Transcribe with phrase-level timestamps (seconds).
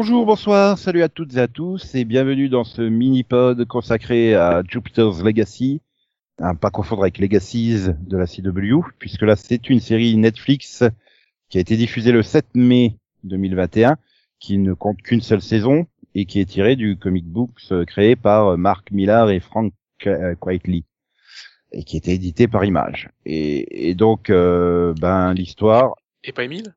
[0.00, 4.62] Bonjour, bonsoir, salut à toutes et à tous et bienvenue dans ce mini-pod consacré à
[4.62, 5.82] Jupiter's Legacy,
[6.40, 10.84] à pas confondre avec Legacies de la CW, puisque là c'est une série Netflix
[11.48, 13.96] qui a été diffusée le 7 mai 2021,
[14.38, 18.56] qui ne compte qu'une seule saison et qui est tirée du comic books créé par
[18.56, 20.84] Mark Millar et Frank Quitely
[21.72, 23.10] et qui était édité par Image.
[23.26, 25.96] Et, et donc, euh, ben l'histoire.
[26.22, 26.76] Et pas Emile?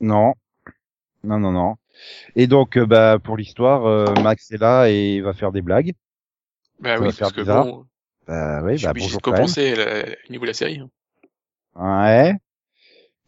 [0.00, 0.34] Non,
[1.24, 1.74] non, non, non.
[2.36, 5.92] Et donc, euh, bah, pour l'histoire, euh, Max est là et va faire des blagues.
[6.80, 7.64] Bah Ça oui, va faire parce que bizarre.
[7.64, 7.86] bon,
[8.26, 10.78] Bah oui, je suis bah obligé de compenser le niveau de la série.
[10.78, 10.90] hein.
[11.74, 12.34] Ouais.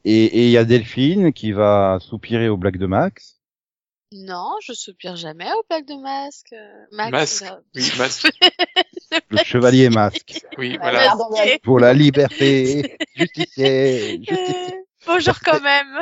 [0.04, 3.38] Et et il y a Delphine qui va soupirer aux blagues de Max.
[4.14, 6.52] Non, je soupire jamais au plaque de masque.
[6.52, 7.44] euh, Max, Masque.
[7.74, 8.28] Oui, masque.
[9.30, 10.40] Le chevalier masque.
[10.58, 11.14] Oui, voilà.
[11.62, 12.96] Pour la liberté.
[13.16, 14.18] Justicier.
[14.22, 14.74] justicier.
[15.06, 15.98] Bonjour quand même.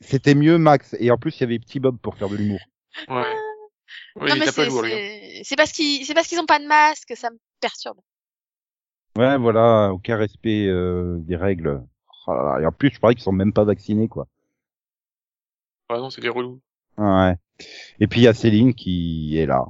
[0.00, 0.96] C'était mieux Max.
[0.98, 2.60] Et en plus, il y avait Petit Bob pour faire de l'humour.
[3.08, 3.24] Ouais.
[4.16, 4.64] Oui, non il mais tape pas
[5.44, 7.98] c'est parce qu'ils c'est parce qu'ils ont pas de masque, ça me perturbe.
[9.16, 11.82] Ouais, voilà, aucun respect euh, des règles.
[12.26, 12.60] Oh là là.
[12.62, 14.26] Et en plus, je parie qu'ils sont même pas vaccinés, quoi.
[15.88, 16.60] Ah non, c'est des relous.
[16.96, 17.36] Ouais.
[18.00, 19.64] Et puis il y a Céline qui est là.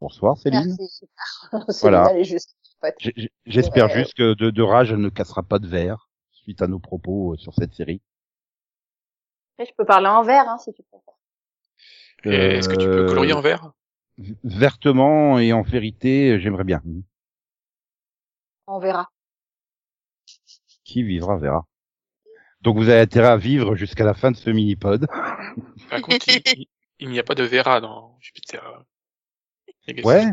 [0.00, 0.76] Bonsoir Céline.
[0.78, 1.06] Merci,
[1.80, 2.12] Voilà.
[3.46, 3.94] J'espère Ouais.
[3.94, 7.34] juste que de, de rage, elle ne cassera pas de verre suite à nos propos
[7.34, 8.00] euh, sur cette série.
[9.60, 11.14] Après, je peux parler en vert, hein, si tu préfères.
[12.24, 13.72] Et Est-ce que tu peux Euh, colorier en vert?
[14.42, 16.82] Vertement et en vérité, euh, j'aimerais bien.
[18.66, 19.10] On verra.
[20.84, 21.66] Qui vivra verra.
[22.62, 25.06] Donc vous avez intérêt à vivre jusqu'à la fin de ce mini-pod.
[25.90, 26.26] Par contre,
[26.98, 28.82] il, n'y a pas de Vera dans Jupiter.
[29.86, 30.06] Legacy.
[30.06, 30.24] Ouais.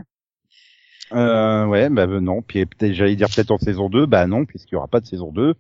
[1.12, 2.42] Euh, ouais, bah euh, non.
[2.42, 5.06] Puis peut-être, j'allais dire peut-être en saison 2, bah non, puisqu'il y aura pas de
[5.06, 5.54] saison 2,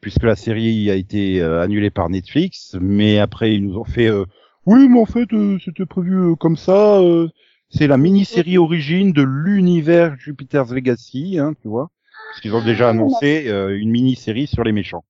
[0.00, 4.08] puisque la série a été euh, annulée par Netflix, mais après ils nous ont fait,
[4.08, 4.24] euh,
[4.66, 7.00] oui, mais en fait euh, c'était prévu euh, comme ça.
[7.00, 7.28] euh,
[7.70, 11.90] c'est la mini-série origine de l'univers Jupiter's Legacy, hein, tu vois,
[12.30, 15.04] parce qu'ils ont déjà annoncé euh, une mini-série sur les méchants.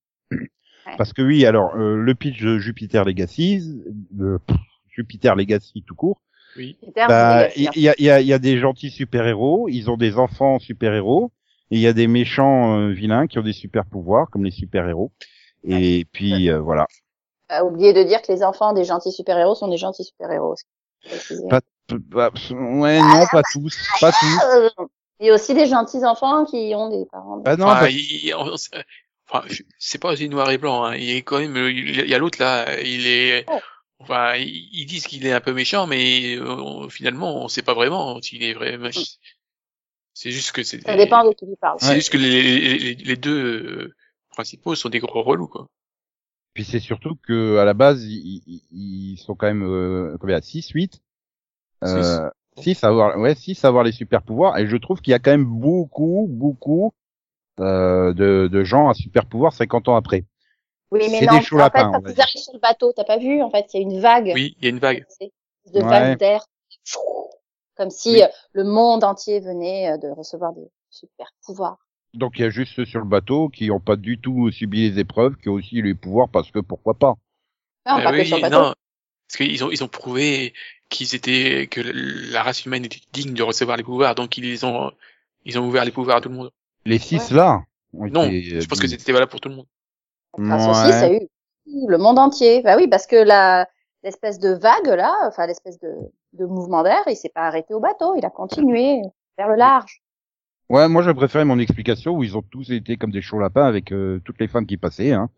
[0.96, 4.56] Parce que oui, alors euh, le pitch de Jupiter Legacy, de pff,
[4.90, 6.20] Jupiter Legacy tout court.
[6.56, 6.76] Oui.
[6.96, 9.96] Bah, il y, a, il y, a, il y a des gentils super-héros, ils ont
[9.98, 11.30] des enfants super-héros,
[11.70, 15.10] et il y a des méchants euh, vilains qui ont des super-pouvoirs, comme les super-héros.
[15.64, 16.86] Et puis, euh, voilà.
[17.48, 20.08] T'as oublié de dire que les enfants des gentils super-héros sont des gentils.
[20.18, 20.26] Faut
[21.08, 21.48] préciser.
[21.48, 24.40] Pas- P- bah, ouais, non, pas tous, pas tous.
[24.54, 24.68] Euh,
[25.20, 27.42] Il y a aussi des gentils enfants qui ont des parents.
[27.46, 28.54] Ah non, Enfin, parce- il- on-
[29.30, 29.46] enfin,
[29.78, 30.84] c'est pas aussi noir et blanc.
[30.84, 30.96] Hein.
[30.96, 31.56] Il est quand même.
[31.56, 32.78] Il y a l'autre là.
[32.82, 33.46] Il est.
[33.50, 33.58] Oh.
[34.00, 38.20] Enfin, ils disent qu'il est un peu méchant, mais euh, finalement, on sait pas vraiment
[38.20, 38.90] s'il est vraiment.
[40.20, 40.80] C'est juste que c'est.
[40.80, 41.76] Ça dépend de qui tu parles.
[41.80, 43.94] C'est juste que les, les, les deux euh,
[44.30, 45.68] principaux sont des gros relous, quoi.
[46.54, 50.40] Puis c'est surtout que à la base, ils, ils- ils sont quand même euh, combien?
[50.40, 51.00] 6, 8
[51.84, 54.58] euh, 6 à avoir, ouais, 6 à avoir les super pouvoirs.
[54.58, 56.92] Et je trouve qu'il y a quand même beaucoup, beaucoup
[57.60, 60.24] euh, de, de gens à super pouvoir 50 ans après.
[60.90, 63.04] Oui, mais C'est non, des en lapins, fait, quand ils arrivent sur le bateau, t'as
[63.04, 64.32] pas vu, en fait, il y a une vague.
[64.34, 65.06] Oui, il y a une vague.
[65.08, 65.30] C'est
[65.72, 65.84] de Ouais.
[65.88, 66.44] vagues d'air.
[67.78, 68.22] Comme si Oui.
[68.22, 71.78] euh, le monde entier venait euh, de recevoir des super pouvoirs.
[72.14, 74.90] Donc il y a juste ceux sur le bateau qui ont pas du tout subi
[74.90, 77.14] les épreuves, qui ont aussi les pouvoirs parce que pourquoi pas.
[77.86, 78.56] Non, Euh, pas que oui, sur le bateau.
[78.56, 78.74] non,
[79.28, 80.54] parce qu'ils ont ils ont prouvé
[80.88, 81.80] qu'ils étaient que
[82.32, 84.90] la race humaine était digne de recevoir les pouvoirs, donc ils ont
[85.44, 86.50] ils ont ouvert les pouvoirs à tout le monde.
[86.84, 87.62] Les six là.
[87.94, 89.66] ont Non, été, euh, je pense que c'était valable pour tout le monde.
[90.36, 90.70] Grâce Ouais.
[90.70, 91.20] aussi, ça a eu
[91.66, 92.62] le monde entier.
[92.62, 93.68] Bah oui, parce que la
[94.02, 95.92] l'espèce de vague là, enfin l'espèce de,
[96.34, 99.00] de mouvement d'air, il s'est pas arrêté au bateau, il a continué
[99.36, 100.02] vers le large.
[100.68, 103.64] Ouais, moi j'ai préféré mon explication où ils ont tous été comme des chauds lapins
[103.64, 105.12] avec euh, toutes les femmes qui passaient.
[105.12, 105.30] Hein.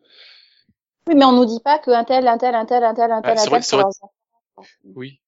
[1.06, 3.22] Oui, mais on nous dit pas qu'un tel, un tel, un tel, un tel, un
[3.22, 4.66] tel, Ah, c'est un vrai- tel vrai.
[4.96, 5.20] Oui.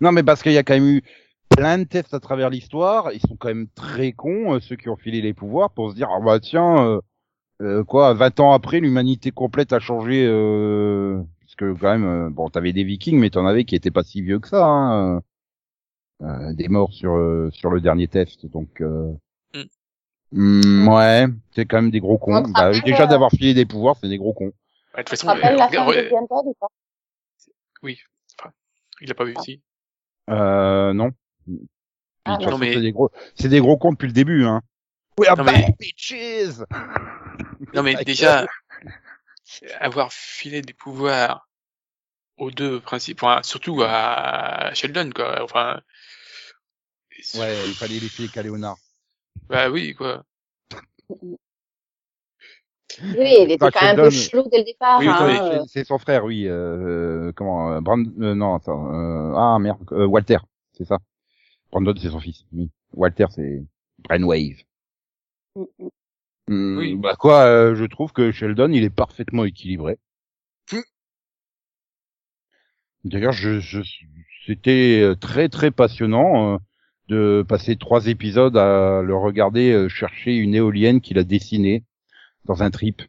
[0.00, 1.02] Non, mais parce qu'il y a quand même eu
[1.48, 3.12] plein de tests à travers l'histoire.
[3.12, 5.94] Ils sont quand même très cons euh, ceux qui ont filé les pouvoirs pour se
[5.94, 7.00] dire ah bah tiens euh,
[7.62, 11.20] euh, quoi 20 ans après l'humanité complète a changé euh,
[11.58, 14.22] que quand même euh, bon t'avais des Vikings mais t'en avais qui étaient pas si
[14.22, 14.64] vieux que ça.
[14.64, 15.20] Hein, euh,
[16.26, 18.80] euh, des morts sur euh, sur le dernier test donc.
[18.80, 19.12] Euh,
[20.30, 20.82] Mm.
[20.84, 22.42] hmm, ouais, c'est quand même des gros cons.
[22.54, 24.52] Bah, déjà d'avoir filé des pouvoirs, c'est des gros cons.
[24.94, 26.66] Ouais, de toute façon, euh, la regarde, de Pod ou pas
[27.82, 27.98] oui.
[28.38, 28.50] Enfin,
[29.00, 29.62] il a pas vu aussi.
[30.28, 31.12] Euh, non.
[32.26, 34.12] Ah, De toute non, façon, mais- c'est des gros, c'est des gros cons depuis le
[34.12, 34.60] début, hein.
[35.18, 36.60] We are Non, back, mais- bitches!
[37.72, 38.46] Non mais déjà
[39.80, 41.47] avoir filé des pouvoirs
[42.38, 45.42] aux deux principaux, enfin, surtout à Sheldon quoi.
[45.42, 45.80] Enfin.
[47.34, 48.76] Ouais, il fallait les filer qu'à Léonard.
[49.48, 50.24] Bah oui quoi.
[53.00, 54.98] Oui, il était Bah, quand même un peu chelou dès le départ.
[55.00, 55.64] Oui, hein, euh.
[55.68, 56.46] C'est son frère, oui.
[56.48, 58.04] Euh, comment euh, Brand...
[58.20, 58.92] euh, non, attends.
[58.92, 60.38] euh, ah merde, euh, Walter,
[60.72, 60.98] c'est ça.
[61.70, 62.44] Brandon, c'est son fils.
[62.52, 62.70] Oui.
[62.92, 63.62] Walter, c'est
[63.98, 64.62] Brainwave.
[65.54, 65.88] Mm, mm.
[66.48, 66.94] Hmm, Oui.
[66.96, 69.98] Bah quoi, euh, je trouve que Sheldon, il est parfaitement équilibré.
[73.04, 73.80] D'ailleurs, je, je,
[74.46, 76.58] c'était euh, très très passionnant euh,
[77.08, 81.84] de passer trois épisodes à le regarder euh, chercher une éolienne qu'il a dessinée
[82.44, 83.02] dans un trip.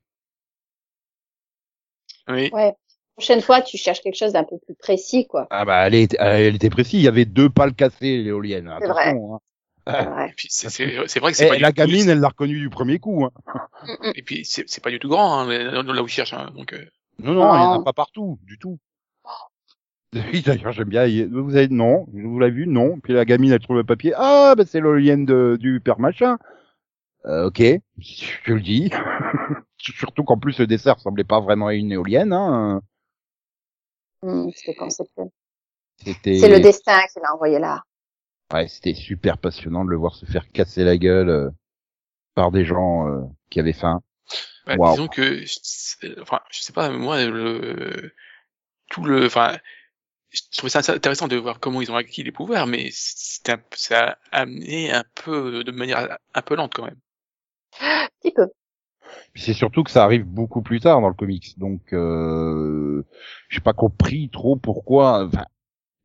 [2.27, 2.49] Oui.
[2.53, 2.73] Ouais.
[3.15, 5.47] Prochaine fois, tu cherches quelque chose d'un peu plus précis, quoi.
[5.49, 8.73] Ah bah elle, est, elle était précise, il y avait deux pales cassées l'éolienne.
[8.79, 9.07] C'est vrai.
[9.09, 9.35] Attention.
[9.35, 9.39] Hein.
[9.87, 10.29] C'est vrai.
[10.29, 12.69] Et puis c'est vrai que c'est Eh, pas la tout- gamine, elle l'a reconnu du
[12.69, 13.25] premier coup.
[13.25, 13.31] Hein.
[14.15, 15.45] Et puis c'est pas du tout grand hein,
[15.83, 16.71] là où il cherche hein, donc.
[16.73, 16.85] euh,
[17.21, 17.83] Non, non, il y en a Non.
[17.83, 18.77] pas partout, du tout.
[20.33, 21.05] Oui, d'ailleurs, j'aime bien.
[21.29, 22.99] Vous avez non, vous l'avez vu, non.
[22.99, 24.13] Puis la gamine, elle trouve le papier.
[24.15, 26.37] Ah, bah c'est l'éolienne de- du père machin.
[27.25, 27.61] Euh, ok,
[27.97, 28.89] je te le dis.
[29.77, 32.33] Surtout qu'en plus le dessert ressemblait pas vraiment à une éolienne.
[32.33, 32.81] Hein.
[34.23, 35.29] Mm, C'était conceptuel.
[35.97, 37.83] C'est le destin qui l'a envoyé là.
[38.53, 41.49] Ouais, c'était super passionnant de le voir se faire casser la gueule euh,
[42.35, 44.01] par des gens euh, qui avaient faim.
[44.65, 44.91] Bah, Wow.
[44.91, 45.43] Disons que,
[46.21, 48.13] enfin, je sais pas, moi, le,
[48.89, 49.57] tout le, enfin,
[50.31, 53.63] je trouvais ça intéressant de voir comment ils ont acquis les pouvoirs, mais c'était un-
[53.75, 56.99] ça a amené un peu de manière un peu lente quand même.
[57.81, 58.47] Un petit peu.
[59.35, 63.03] C'est surtout que ça arrive beaucoup plus tard dans le comics, donc euh,
[63.49, 65.25] j'ai pas compris trop pourquoi.
[65.25, 65.45] Enfin,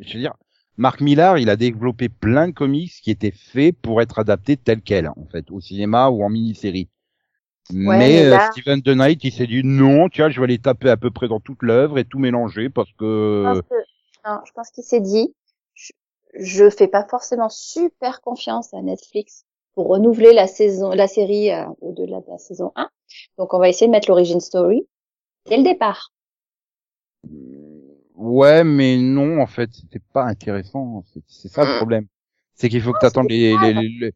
[0.01, 0.35] je veux dire,
[0.77, 4.83] Mark Millar, il a développé plein de comics qui étaient faits pour être adaptés tels
[4.83, 6.89] quels, en fait, au cinéma ou en mini-série.
[7.71, 10.59] mais mais euh, là- Steven The Knight, il s'est dit non, tiens, je vais les
[10.59, 13.63] taper à peu près dans toute l'œuvre et tout mélanger parce que
[14.47, 15.35] je pense qu'il s'est dit,
[15.75, 15.93] je,
[16.35, 19.45] je fais pas forcément super confiance à Netflix
[19.75, 22.91] pour renouveler la saison, la série euh, au-delà de la saison 1.
[23.39, 24.87] Donc on va essayer de mettre l'origin story
[25.49, 26.13] dès le départ.
[28.15, 31.05] ouais, mais non, en fait, c'était pas intéressant.
[31.13, 31.71] C'est c'est ça le Mm.
[31.71, 32.07] problème.
[32.55, 34.13] C'est qu'il faut que t'attendes les, les, les, les-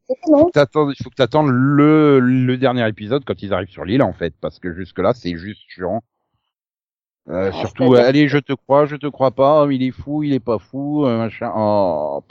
[0.52, 4.12] t'attends- il faut que t'attendes le, le dernier épisode quand ils arrivent sur l'île en
[4.12, 6.02] fait, parce que jusque là c'est juste chiant.
[7.30, 10.22] Euh, Ouais, surtout, c'est-à-dire allez, je te crois, je te crois pas, il est fou,
[10.22, 11.52] il est pas fou, euh, machin.
[11.56, 12.22] Oh.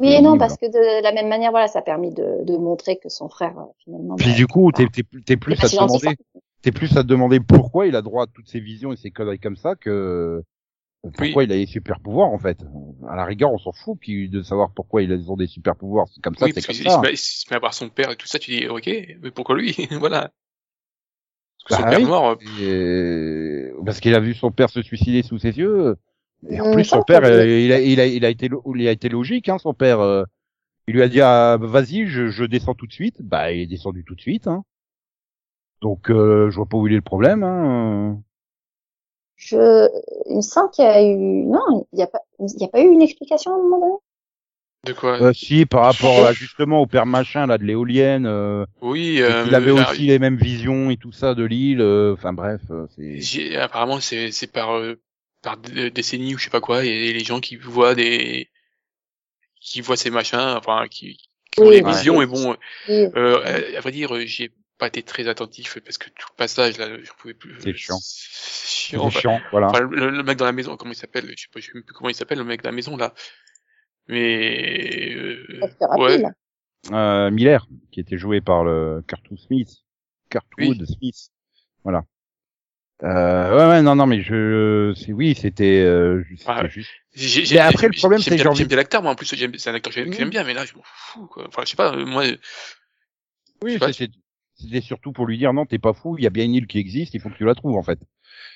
[0.00, 2.56] Oui et non, parce que de la même manière, voilà, ça a permis de, de
[2.56, 4.16] montrer que son frère, euh, finalement.
[4.16, 6.16] Puis bah, du coup, t'es t'es t'es plus à te demander,
[6.62, 9.10] t'es plus à te demander pourquoi il a droit à toutes ces visions et ces
[9.10, 10.42] conneries comme ça que
[11.02, 12.58] pourquoi il a des super pouvoirs en fait.
[13.08, 16.06] À la rigueur, on s'en fout de savoir pourquoi ils ont des super pouvoirs.
[16.14, 16.96] C'est comme ça, oui, c'est parce comme ça.
[16.96, 18.86] se, met- il se met à voir son père et tout ça, tu dis, ok,
[19.22, 19.74] mais pourquoi lui?
[19.92, 20.30] voilà.
[21.66, 22.06] Son Bah père oui.
[22.06, 25.96] mort, euh, Et- Parce qu'il a vu son père se suicider sous ses yeux.
[26.50, 28.62] Et en Hum, plus, son père, euh, il a, il a, il a été, lo-
[28.76, 30.00] il a été logique, hein, son père.
[30.00, 30.24] euh,
[30.88, 33.22] il lui a dit, ah, vas-y, je, je descends tout de suite.
[33.22, 34.48] Bah, il est descendu tout de suite.
[34.48, 34.64] Hein.
[35.82, 37.44] Donc, euh, je vois pas où il est le problème.
[37.44, 38.20] Hein.
[39.36, 39.88] Je,
[40.28, 42.68] il me semble qu'il y a eu, non, il n'y a pas, il y a
[42.68, 43.98] pas eu une explication à un moment donné?
[44.84, 45.20] De quoi?
[45.20, 49.44] Euh, si, par rapport là, justement au père machin là de l'éolienne, euh, oui, euh,
[49.44, 51.80] qu'il avait là, aussi les mêmes visions et tout ça de l'île.
[51.80, 53.20] euh, Enfin bref, euh, c'est.
[53.20, 55.00] j'ai- apparemment, c'est, c'est par, euh,
[55.42, 58.48] par dé- décennies ou je sais pas quoi, et les gens qui voient des,
[59.60, 61.16] qui voient ces machins, enfin, qui,
[61.50, 61.92] qui ont Oui, des ouais.
[61.92, 62.56] visions, et bon.
[62.88, 66.36] Euh, à vrai dire, euh, j'y ai pas été très attentif parce que tout le
[66.36, 67.54] passage là, j'en pouvais plus.
[67.60, 67.98] C'est chiant.
[68.00, 69.06] C'est chiant.
[69.06, 69.68] Enfin, chiant, voilà.
[69.70, 71.72] enfin, le, le mec dans la maison, comment il s'appelle Je sais pas, je sais
[71.74, 73.14] même plus comment il s'appelle le mec de la maison là.
[74.08, 75.60] Mais euh,
[75.96, 76.22] ouais,
[76.92, 79.70] euh, Miller, qui était joué par le Kurtwood Smith.
[80.28, 81.30] Kurtwood Smith.
[81.84, 82.04] Voilà.
[83.02, 86.68] Euh, ouais, ouais, non, non, mais je, c'est oui, c'était, euh, Ouais.
[86.70, 86.88] juste.
[87.12, 89.26] j'ai, Mais j'ai, après, le j'ai- problème, c'est envie- j'aime bien l'acteur, moi en plus
[89.26, 91.46] c'est un acteur que j'aime, j'aime bien, mais là je m'en fous quoi.
[91.48, 92.24] Enfin, je sais pas, euh, moi,
[93.62, 93.78] Oui,
[94.60, 96.66] c'était surtout pour lui dire non, t'es pas fou, il y a bien une île
[96.66, 97.98] qui existe, il faut que tu la trouves en fait.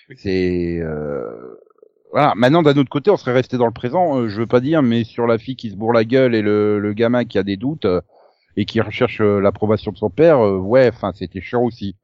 [0.08, 0.16] Oui.
[0.18, 1.56] C'est, euh...
[2.12, 2.34] voilà.
[2.36, 4.18] Maintenant, d'un autre côté, on serait resté dans le présent.
[4.20, 6.42] euh, je veux pas dire, mais sur la fille qui se bourre la gueule et
[6.42, 8.00] le, le gamin qui a des doutes euh,
[8.56, 11.96] et qui recherche euh, l'approbation de son père, euh, ouais, enfin, c'était chiant aussi.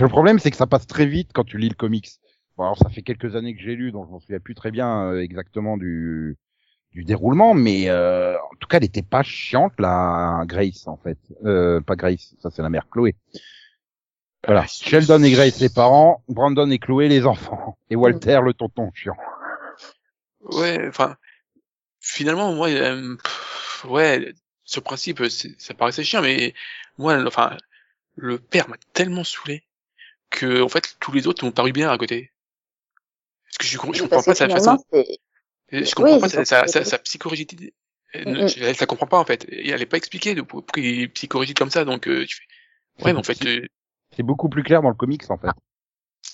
[0.00, 2.08] Le problème, c'est que ça passe très vite quand tu lis le comics.
[2.56, 4.70] Bon, alors ça fait quelques années que j'ai lu, donc je m'en souviens plus très
[4.70, 6.36] bien euh, exactement du
[6.92, 11.18] du déroulement, mais en tout cas, elle était pas chiante la Grace en fait.
[11.84, 13.14] Pas Grace, ça c'est la mère Chloé.
[14.46, 14.62] Voilà.
[14.62, 18.90] euh, Sheldon et Grace les parents, Brandon et Chloé les enfants, et Walter le tonton
[18.94, 19.16] chiant.
[20.40, 21.16] Ouais, enfin,
[22.00, 25.22] finalement, moi, euh, pff, ouais, le principe,
[25.58, 26.54] ça paraissait chiant, mais
[26.98, 27.56] moi, le- enfin,
[28.16, 29.64] le père m'a tellement saoulé
[30.30, 32.32] que, en fait, tous les autres m'ont paru bien à côté.
[33.46, 34.78] Parce que je, comprends pas sa façon,
[35.72, 36.66] je comprends oui, pas sa, ça.
[36.66, 37.74] sa, sa, sa psychorigidité.
[38.12, 39.46] Elle, Mm, ne- je- elle, ça comprend pas, en fait.
[39.48, 42.36] Et elle est pas expliquée de pourquoi il est psychorigide comme ça, donc, euh, tu
[42.36, 43.66] fais, ouais, mais en fait, euh,
[44.16, 45.48] C'est beaucoup plus clair dans le comics en fait.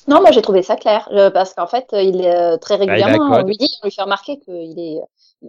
[0.08, 2.84] Non, moi j'ai trouvé ça clair euh, parce qu'en fait, il est euh, très Bah,
[2.84, 5.00] régulièrement, on lui dit, on lui fait remarquer qu'il est,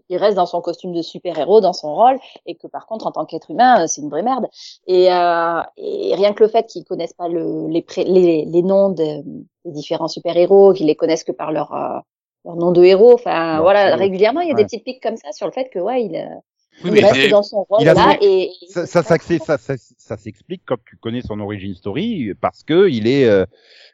[0.09, 3.11] il reste dans son costume de super-héros, dans son rôle, et que par contre, en
[3.11, 4.47] tant qu'être humain, euh, c'est une vraie merde.
[4.85, 8.61] Et, euh, et rien que le fait qu'ils connaissent pas le, les, pré- les, les
[8.63, 9.23] noms de-
[9.65, 11.99] des différents super-héros, qu'ils les connaissent que par leur, euh,
[12.45, 14.59] leur nom de héros, enfin voilà, régulièrement, il y a Ouais.
[14.61, 16.25] des petites piques comme ça sur le fait que ouais, il, euh,
[16.83, 18.85] Oui, il mais reste c'est- dans son rôle il a là, fait- et, et Ça,
[18.85, 22.89] ça, pas s'accé- ça, ça, ça s'explique quand tu connais son origin story parce que
[22.89, 23.45] il est, euh,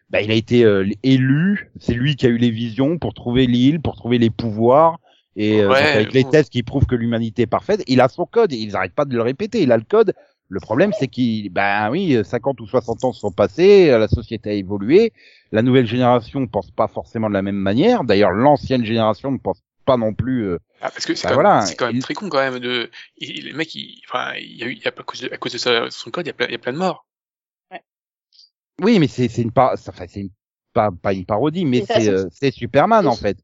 [0.10, 1.72] bah, il a été euh, élu.
[1.80, 5.00] C'est lui qui a eu les visions pour trouver l'île, pour trouver les pouvoirs.
[5.36, 8.26] Et euh, Ouais, avec les tests qui prouvent que l'humanité est parfaite, il a son
[8.26, 8.52] code.
[8.54, 9.62] Ils n'arrêtent pas de le répéter.
[9.62, 10.14] Il a le code.
[10.52, 14.50] Le problème, c'est qu'il, ben oui, 50 ou 60 ans se sont passés, la société
[14.50, 15.14] a évolué,
[15.52, 18.04] la nouvelle génération ne pense pas forcément de la même manière.
[18.04, 20.46] D'ailleurs, l'ancienne génération ne pense pas non plus.
[20.48, 22.30] euh, Ah, parce que c'est Bah quand, voilà, même- c'est quand même il- très con
[22.30, 25.34] quand même de, il, le mec, il, enfin, il y a eu, à cause de,
[25.34, 26.78] à cause de sa- son code, il y a plein, il y a plein de
[26.78, 27.06] morts.
[28.82, 29.74] Oui, mais c'est c'est une par...
[29.74, 30.30] enfin, c'est une
[30.74, 33.38] pas pas une parodie, mais c'est euh, c'est Superman en fait.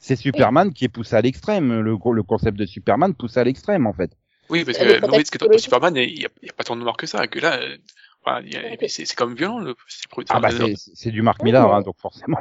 [0.00, 1.80] C'est Superman qui est poussé à l'extrême.
[1.80, 4.10] Le le concept de Superman poussé à l'extrême en fait.
[4.50, 5.58] Oui, parce que, parce que dans.
[5.58, 7.78] Superman, il y a, pas tant de morts que ça, que là, euh,
[8.24, 8.42] enfin,
[8.88, 11.80] c'est quand même violent, le, c'est le- Ah bah c'est du Mark Oui, Millar, hein,
[11.80, 12.36] donc forcément.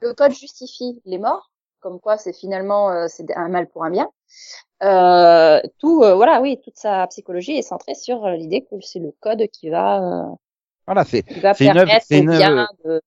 [0.00, 3.90] le code justifie les morts, comme quoi c'est finalement euh, c'est un mal pour un
[3.90, 4.10] bien.
[4.82, 8.98] Euh, tout, euh, voilà, oui, toute sa psychologie est centrée sur euh, l'idée que c'est
[8.98, 10.34] le code qui va, euh,
[10.86, 11.24] Voilà, c'est
[11.60, 12.30] une œuvre- c'est une
[12.84, 13.00] de.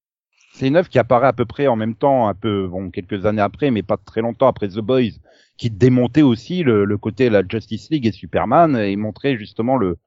[0.67, 3.41] une œuvre qui apparaît à peu près en même temps, un peu bon quelques années
[3.41, 5.11] après, mais pas très longtemps après The Boys,
[5.57, 9.97] qui démontait aussi le, le côté la Justice League et Superman et montrait justement le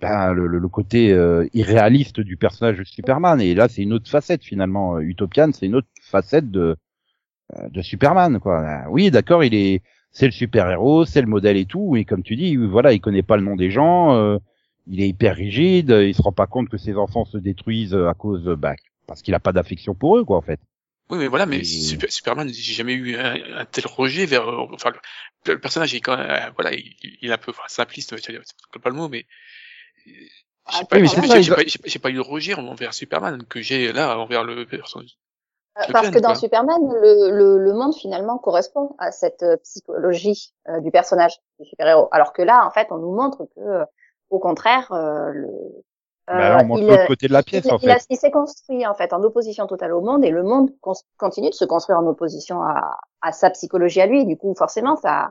[0.00, 3.40] ben, le, le- côté euh, irréaliste du personnage de Superman.
[3.40, 4.96] Et là, c'est une autre facette finalement.
[4.96, 6.76] Euh, Utopian, c'est une autre facette de
[7.70, 8.60] de Superman quoi.
[8.60, 12.04] Euh, Oui, d'accord, il est c'est le super héros, c'est le modèle et tout, et
[12.04, 14.14] comme tu dis, voilà, il connaît pas le nom des gens.
[14.14, 14.38] euh,
[14.86, 18.14] il est hyper rigide, il se rend pas compte que ses enfants se détruisent à
[18.14, 18.74] cause, bah,
[19.06, 20.60] parce qu'il a pas d'affection pour eux, quoi, en fait.
[21.08, 24.48] Oui, mais voilà, mais Et- Super- Superman, j'ai jamais eu un, un tel rejet vers,
[24.48, 27.52] euh, enfin, le, le personnage est quand même, euh, voilà, il, il est un peu,
[27.52, 29.24] enfin, simpliste, c'est pas le mot, mais
[30.08, 30.10] euh,
[30.64, 34.44] Ah, j'ai pas, ont- pas, pas eu de rejet envers Superman que j'ai là envers
[34.44, 35.16] le personnage.
[35.78, 36.34] Euh, Parce que dans.
[36.34, 41.64] Superman, le, le, le monde finalement correspond à cette euh, psychologie euh, du personnage du
[41.66, 42.08] super-héros.
[42.12, 43.84] Alors que là, en fait, on nous montre que, euh,
[44.28, 45.48] au contraire, euh, le,
[46.26, 48.06] bah, là, euh, on il, l'autre côté de la pièce, il, en il a- fait.
[48.10, 50.70] il s'est construit en fait en opposition totale au monde et le monde
[51.16, 54.26] continue de se construire en opposition à, à sa psychologie à lui.
[54.26, 55.30] Du coup, forcément, ça,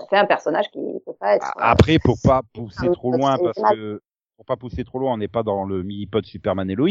[0.00, 1.52] ça fait un personnage qui peut pas être.
[1.58, 4.00] Après, pour pas pousser trop loin, parce que
[4.42, 6.88] pour pas pousser trop loin, on n'est pas dans le mini-pod Superman et Lois,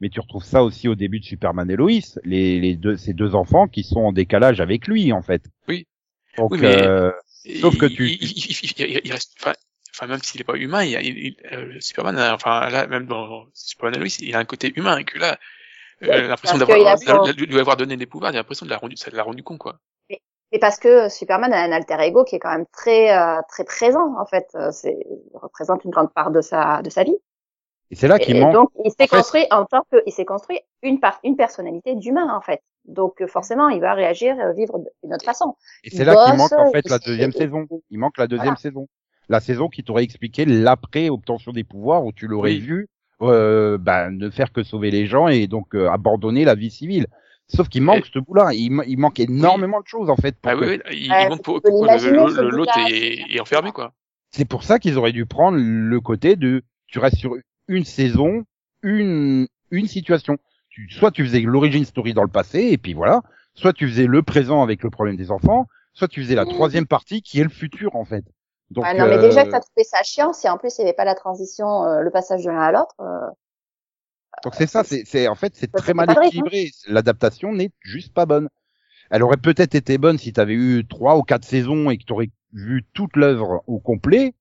[0.00, 1.90] mais tu retrouves ça aussi au début de Superman et Lois,
[2.22, 5.42] les, les deux, ces deux enfants qui sont en décalage avec lui, en fait.
[5.68, 5.86] Oui.
[6.36, 7.10] Donc, Oui, mais- euh,
[7.60, 9.52] Sauf Il- que tu- il, il, il- il- il reste, enfin,
[9.90, 12.86] enfin, même s'il est pas humain, il, a- il- il- euh, Superman, a- enfin, là,
[12.86, 15.38] même dans Superman et Lois, il a un côté humain que là,
[16.02, 19.10] euh, l'impression d'avoir, a lui avoir donné des pouvoirs, j'ai l'impression de l'a rendu, ça
[19.10, 19.80] l'a rendu con, quoi.
[20.52, 23.64] Et parce que Superman a un alter ego qui est quand même très euh, très
[23.64, 24.46] présent en fait.
[24.54, 27.16] Euh, C'est, il représente une grande part de sa de sa vie.
[27.90, 28.52] et c'est là qu'il Et manque.
[28.52, 31.36] donc il s'est en fait- construit en tant que il s'est construit une part une
[31.36, 32.60] personnalité d'humain en fait.
[32.84, 35.56] Donc euh, forcément il va réagir euh, vivre d'une autre façon.
[35.84, 37.66] Et c'est là qu'il manque en fait la deuxième saison.
[37.90, 38.56] Il manque la deuxième Voilà.
[38.60, 38.88] saison.
[39.28, 42.58] La saison qui t'aurait expliqué l'après obtention des pouvoirs où tu l'aurais Oui.
[42.60, 42.88] vu
[43.22, 47.06] euh, bah, ne faire que sauver les gens et donc euh, abandonner la vie civile.
[47.48, 48.52] Sauf qu'il manque ce bout-là.
[48.54, 50.36] Il, ma- il manque énormément de choses en fait.
[50.40, 53.92] pour Ah que- oui, oui, il, montre pour, le- l'autre est, enfermé, quoi.
[54.30, 57.36] C'est pour ça qu'ils auraient dû prendre le côté de tu restes sur
[57.68, 58.44] une saison,
[58.82, 60.38] une une situation.
[60.70, 63.20] Tu, soit tu faisais l'origine story dans le passé et puis voilà,
[63.54, 66.48] soit tu faisais le présent avec le problème des enfants, soit tu faisais la Mmh.
[66.48, 68.24] troisième partie qui est le futur en fait.
[68.70, 70.82] Donc Ouais, non mais euh, déjà que t'as trouvé ça chiant, si en plus il
[70.82, 72.94] n'y avait pas la transition, euh, le passage de l'un à l'autre.
[73.00, 73.30] euh,
[74.44, 76.70] Donc c'est ça, c'est c'est- en fait c'est très mal équilibré.
[76.88, 78.48] L'adaptation n'est juste pas bonne.
[79.10, 82.04] Elle aurait peut-être été bonne si tu avais eu trois ou quatre saisons et que
[82.04, 84.34] tu aurais vu toute l'œuvre au complet.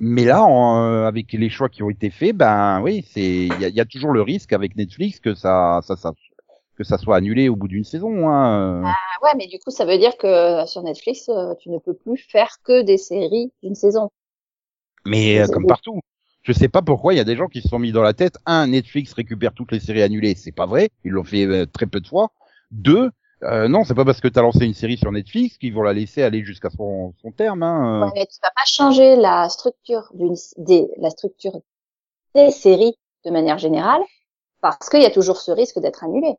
[0.00, 3.60] Mais là, en, euh, avec les choix qui ont été faits, ben oui, c'est il
[3.60, 6.12] y a, il y a toujours le risque avec Netflix que ça, ça, ça
[6.76, 8.28] que ça soit annulé au bout d'une saison.
[8.28, 8.82] Hein.
[8.84, 11.94] Ah ouais, mais du coup ça veut dire que sur Netflix euh, tu ne peux
[11.94, 14.10] plus faire que des séries d'une saison.
[15.06, 16.00] Mais euh, comme partout,
[16.46, 18.12] je sais pas pourquoi il y a des gens qui se sont mis dans la
[18.12, 18.38] tête.
[18.46, 20.90] Un, Netflix récupère toutes les séries annulées, c'est pas vrai.
[21.04, 22.30] Ils l'ont fait euh, très peu de fois.
[22.70, 23.10] Deux,
[23.42, 25.82] euh, non, c'est pas parce que tu as lancé une série sur Netflix qu'ils vont
[25.82, 27.64] la laisser aller jusqu'à son, son terme.
[27.64, 28.04] Hein.
[28.04, 31.60] Ouais, mais tu vas pas changer la structure d'une des la structure
[32.36, 34.02] des séries de manière générale
[34.60, 36.34] parce qu'il y a toujours ce risque d'être annulé.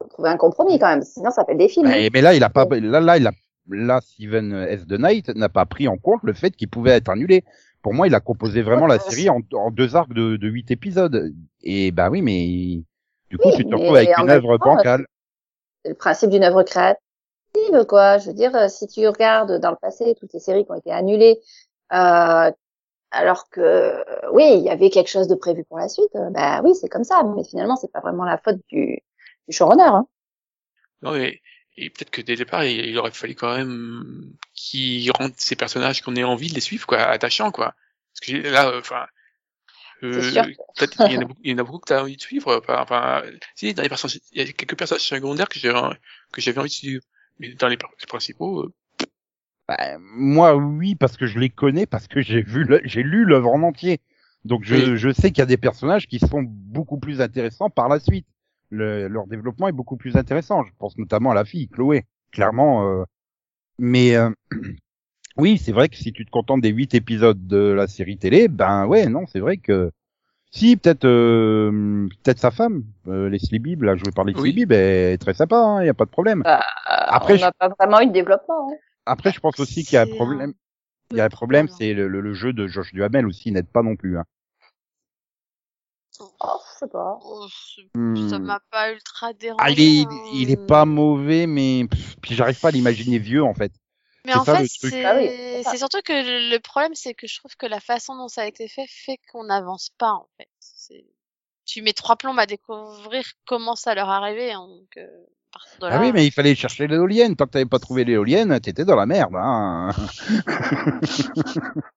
[0.00, 1.86] Faut trouver un compromis quand même, sinon ça fait des films.
[1.86, 3.32] Mais, mais là, il a pas, là, là, il a,
[3.68, 4.84] là, Steven S.
[4.88, 7.44] The Knight n'a pas pris en compte le fait qu'il pouvait être annulé.
[7.84, 10.70] Pour moi, il a composé vraiment la série en, en deux arcs de, de 8
[10.70, 11.34] épisodes.
[11.62, 12.82] Et bah oui, mais
[13.28, 15.06] du coup, Oui, tu te retrouves avec une œuvre bancale.
[15.84, 16.98] C'est le principe d'une œuvre créative,
[17.86, 18.16] quoi.
[18.16, 20.76] Je veux dire, euh, si tu regardes dans le passé toutes les séries qui ont
[20.76, 21.38] été annulées,
[21.92, 22.50] euh,
[23.10, 26.62] alors que oui, il y avait quelque chose de prévu pour la suite, euh, bah
[26.64, 27.22] oui, c'est comme ça.
[27.36, 28.98] Mais finalement, c'est pas vraiment la faute du,
[29.46, 29.82] du showrunner.
[29.82, 30.06] Hein.
[31.02, 31.38] Non, mais
[31.76, 35.56] et peut-être que dès le départ, il, il aurait fallu quand même qu'ils rendent ces
[35.56, 37.74] personnages qu'on ait envie de les suivre, quoi, attachants, quoi.
[38.14, 39.06] Parce que là, euh, enfin,
[40.02, 42.16] euh, peut-être qu'il y en a beaucoup, il y en a beaucoup que t'as envie
[42.16, 42.56] de suivre.
[42.58, 43.22] Enfin, enfin,
[43.54, 45.72] si dans les personnages, il y a quelques personnages secondaires que j'ai
[46.32, 47.04] que j'avais envie de suivre,
[47.38, 48.74] mais dans les, les principaux, euh,
[49.68, 53.24] Bah, moi, oui, parce que je les connais, parce que j'ai vu, le- j'ai lu
[53.24, 54.00] l'œuvre en entier.
[54.44, 54.96] Donc je, Oui.
[54.96, 58.26] je sais qu'il y a des personnages qui sont beaucoup plus intéressants par la suite.
[58.74, 60.64] Le- leur développement est beaucoup plus intéressant.
[60.64, 62.04] Je pense notamment à la fille, Chloé.
[62.32, 62.88] Clairement.
[62.88, 63.04] euh,
[63.78, 64.30] Mais euh,
[65.36, 68.48] oui, c'est vrai que si tu te contentes des huit épisodes de la série télé,
[68.48, 69.90] ben ouais, non, c'est vrai que
[70.52, 74.52] si peut-être euh, peut-être sa femme, euh, Leslie Bibb, là jouée par Leslie Oui.
[74.52, 76.42] Bibb, elle est très sympa, il y a pas de problème.
[76.44, 78.70] Bah, Après, on je- n'a pas vraiment eu de développement.
[78.70, 78.76] hein.
[79.06, 80.54] Après, je pense aussi qu'il y a un problème.
[81.10, 81.76] Il y a un problème, problème.
[81.78, 84.16] c'est le, le- le jeu de Josh Duhamel aussi n'aide pas non plus.
[84.18, 84.24] Hein.
[86.20, 87.18] Oh, je sais pas.
[87.24, 87.46] Oh,
[87.94, 88.28] Hmm.
[88.28, 89.64] Ça m'a pas ultra dérangé.
[89.64, 90.24] Ah, il est, hein.
[90.32, 93.72] il est pas mauvais, mais pff, puis j'arrive pas à l'imaginer vieux en fait.
[94.24, 95.28] Mais en ça, fait, c'est Ah oui,
[95.64, 98.46] c'est surtout que le, problème, c'est que je trouve que la façon dont ça a
[98.46, 100.48] été fait fait qu'on n'avance pas, en fait.
[101.66, 105.06] Tu mets trois plombes à découvrir comment ça leur arrivait, hein, donc euh,
[105.82, 107.36] Ah oui, mais il fallait chercher l'éolienne.
[107.36, 109.34] Tant que t'avais pas trouvé l'éolienne, t'étais dans la merde.
[109.36, 109.90] Hein.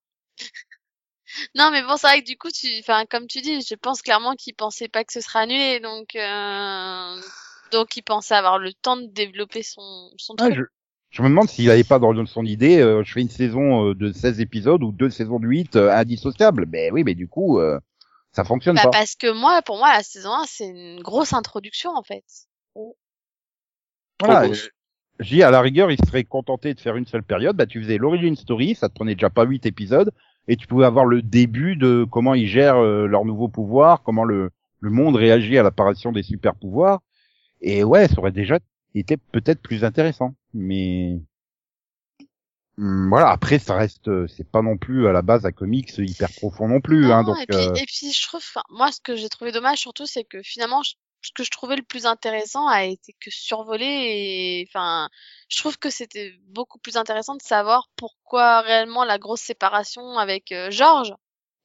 [1.56, 4.02] Non, mais bon, c'est vrai que du coup, tu, enfin, comme tu dis, je pense
[4.02, 7.22] clairement qu'ils pensaient pas que ce serait annulé, donc, euh,
[7.72, 10.58] donc ils pensaient avoir le temps de développer son, son Ah, truc.
[10.58, 10.64] je,
[11.10, 13.96] je me demande s'il avait pas dans son idée, euh, je fais une saison euh,
[13.96, 16.66] de 16 épisodes ou deux saisons de 8 euh, indissociables.
[16.66, 17.80] Ben oui, mais du coup, euh,
[18.32, 18.92] ça fonctionne Bah, pas.
[18.92, 22.24] parce que moi, pour moi, la saison 1, c'est une grosse introduction, en fait.
[24.20, 24.70] Voilà, je
[25.24, 27.56] dis à la rigueur, il serait contenté de faire une seule période.
[27.56, 30.12] Bah, tu faisais l'origin story, ça te prenait déjà pas huit épisodes,
[30.48, 34.24] et tu pouvais avoir le début de comment ils gèrent euh, leur nouveau pouvoir, comment
[34.24, 37.02] le, le monde réagit à l'apparition des super pouvoirs.
[37.62, 38.60] Et ouais, ça aurait déjà
[38.96, 40.36] été peut-être plus intéressant.
[40.54, 41.20] Mais
[42.78, 45.92] Hum, voilà, après ça reste, euh, c'est pas non plus à la base un comics
[45.98, 47.12] hyper profond non plus.
[47.12, 49.80] hein, donc et puis, euh, et puis je trouve, moi, ce que j'ai trouvé dommage
[49.80, 50.94] surtout, c'est que finalement, je-
[51.28, 55.10] ce que je trouvais le plus intéressant a été que survolé et, enfin,
[55.50, 60.52] je trouve que c'était beaucoup plus intéressant de savoir pourquoi réellement la grosse séparation avec
[60.54, 61.14] euh, George.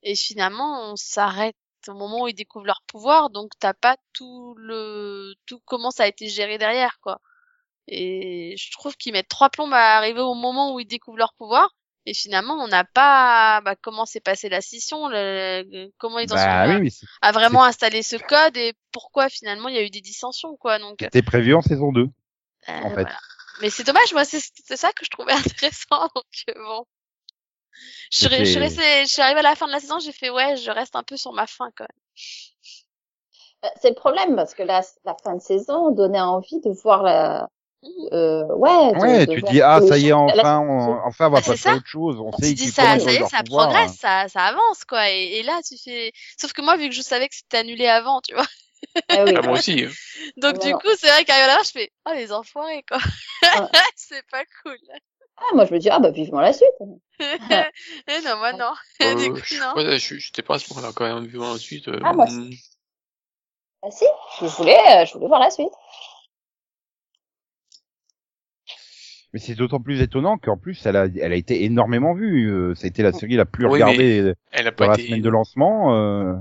[0.03, 1.57] Et finalement, on s'arrête
[1.88, 6.05] au moment où ils découvrent leur pouvoir, donc t'as pas tout le, tout comment ça
[6.05, 7.20] a été géré derrière, quoi.
[7.88, 11.35] Et je trouve qu'ils mettent trois plombes à arriver au moment où ils découvrent leur
[11.35, 11.70] pouvoir.
[12.06, 16.32] Et finalement, on n'a pas bah, comment s'est passée la scission, le- le- comment ils
[16.32, 16.90] en sont bah à, oui,
[17.32, 20.78] vraiment installer ce code et pourquoi finalement il y a eu des dissensions, quoi.
[20.78, 22.02] Donc, c'était prévu en saison 2.
[22.02, 22.08] euh,
[22.68, 22.94] en fait.
[23.02, 23.18] voilà.
[23.60, 26.08] Mais c'est dommage, moi, c'est c'est ça que je trouvais intéressant.
[26.14, 26.84] Donc euh, bon,
[28.10, 30.12] je suis, je suis restée, je suis arrivée à la fin de la saison, j'ai
[30.12, 32.02] fait ouais, je reste un peu sur ma fin quand même.
[33.64, 37.02] Euh, C'est le problème parce que la, la fin de saison donnait envie de voir
[37.02, 37.48] la.
[38.12, 38.92] Euh, ouais.
[38.92, 41.38] de- Ouais, de tu dis ah ça y est la- enfin on, enfin on va
[41.38, 42.16] Ah, passer à autre chose.
[42.21, 44.27] On On sait dit ça, ça y est, ça pouvoir, progresse, hein.
[44.27, 45.11] ça, ça avance quoi.
[45.11, 46.12] Et, et là, tu fais.
[46.40, 48.47] Sauf que moi, vu que je savais que c'était annulé avant, tu vois.
[49.09, 49.83] Ah oui, Ah, moi aussi.
[49.85, 49.90] hein.
[50.37, 52.99] Donc du coup, c'est vrai qu'arrivé là, je fais oh les enfoirés quoi.
[53.42, 53.68] Ah.
[53.97, 54.79] c'est pas cool.
[55.38, 56.68] Ah, moi je me dis ah bah vivement la suite.
[57.18, 58.73] Eh non, moi non.
[59.03, 59.75] Euh, du coup, je- non.
[59.75, 61.88] ouais, je j'étais pas à ce moment-là quand même vu ensuite.
[61.88, 62.51] euh, Ah, moi mm,
[63.83, 64.05] Ah si,
[64.40, 65.73] je voulais, euh, je voulais voir la suite.
[69.33, 72.51] Mais c'est d'autant plus étonnant qu'en plus elle a, elle a été énormément vue.
[72.53, 74.95] Euh, Ça a été la série la plus Oui, regardée Elle a dans pas la
[74.95, 75.07] été.
[75.07, 75.95] semaine de lancement.
[75.97, 76.35] euh.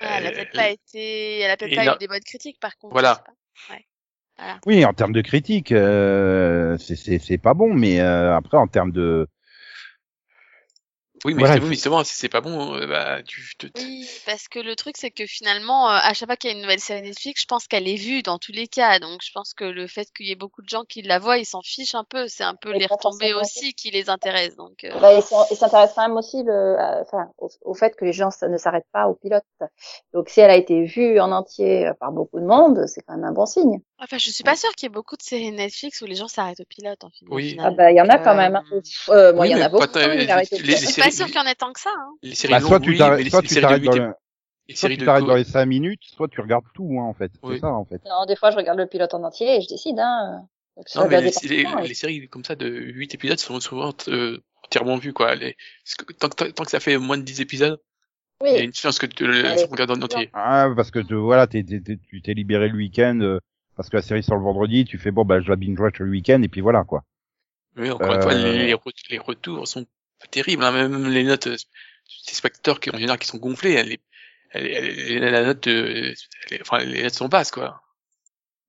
[0.00, 2.60] Ouais, elle a peut-être euh, pas été, elle a peut-être pas eu des bonnes critiques
[2.60, 2.92] par contre.
[2.92, 3.22] Voilà.
[4.66, 8.66] Oui, en termes de critique, euh, c'est c'est c'est pas bon, mais euh, après en
[8.66, 9.26] termes de
[11.24, 13.66] Oui, mais Voilà, c'est- mais justement, si c'est pas bon, euh, bah tu te.
[13.76, 16.56] Oui, parce que le truc c'est que finalement, euh, à chaque fois qu'il y a
[16.56, 18.98] une nouvelle série Netflix, je pense qu'elle est vue dans tous les cas.
[19.00, 21.38] Donc je pense que le fait qu'il y ait beaucoup de gens qui la voient,
[21.38, 22.28] ils s'en fichent un peu.
[22.28, 24.56] C'est un peu les retombées aussi qui les intéressent.
[24.56, 27.74] Donc euh, Bah, ils s'en- ils s'intéressent quand même aussi le, à- enfin, au, au
[27.74, 29.42] fait que les gens ne s'arrêtent pas au pilote.
[30.12, 33.24] Donc si elle a été vue en entier par beaucoup de monde, c'est quand même
[33.24, 33.80] un bon signe.
[33.98, 36.28] Enfin, je suis pas sûre qu'il y ait beaucoup de séries Netflix où les gens
[36.28, 37.56] s'arrêtent au pilote en Oui.
[37.60, 38.56] Ah bah il y en a quand même.
[38.56, 38.64] hein.
[38.72, 39.86] euh, Euh, moi Oui, il y en a beaucoup.
[39.86, 40.42] pas- hein.
[40.52, 41.90] Je suis pas sûre qu'il y en ait tant que ça.
[41.96, 42.10] Hein.
[42.22, 43.68] Les séries bah, longues, soit tu oui, t'arrêtes mais les, soit les tu séries de
[43.68, 44.14] t'arrêtes 8 dans, le-
[44.68, 46.96] les soit séries tu de t'arrêtes co- dans les cinq minutes, soit tu regardes tout
[47.00, 47.32] hein, en fait.
[47.42, 47.54] Oui.
[47.56, 48.00] C'est ça en fait.
[48.04, 49.98] Non, des fois je regarde le pilote en entier et je décide.
[49.98, 50.46] Hein.
[50.76, 53.58] Donc, Non, mais les, les- du temps, les séries comme ça de 8 épisodes sont
[53.60, 55.34] souvent euh, entièrement vu, quoi.
[55.34, 55.56] Les,
[56.18, 57.80] tant, que- tant que ça fait moins de 10 épisodes,
[58.42, 60.28] il y a Oui, une chance que tu le tu regardes en entier.
[60.34, 63.38] Ah, parce que tu- voilà, tu t'es libéré le week-end euh,
[63.76, 65.98] parce que la série sort le vendredi, tu fais bon bah je la binge watch
[66.00, 67.04] le week-end et puis voilà quoi.
[67.76, 68.52] Mais encore une fois, Euh.
[68.52, 69.84] les, les re- les retours sont
[70.18, 70.72] pas terribles, hein.
[70.72, 71.56] même les notes euh,
[72.28, 74.00] des spectateurs qui en général qui sont gonflés, elle est,
[74.50, 76.14] elle, elle- la note, euh,
[76.50, 77.82] elle est- enfin les notes sont basses, quoi.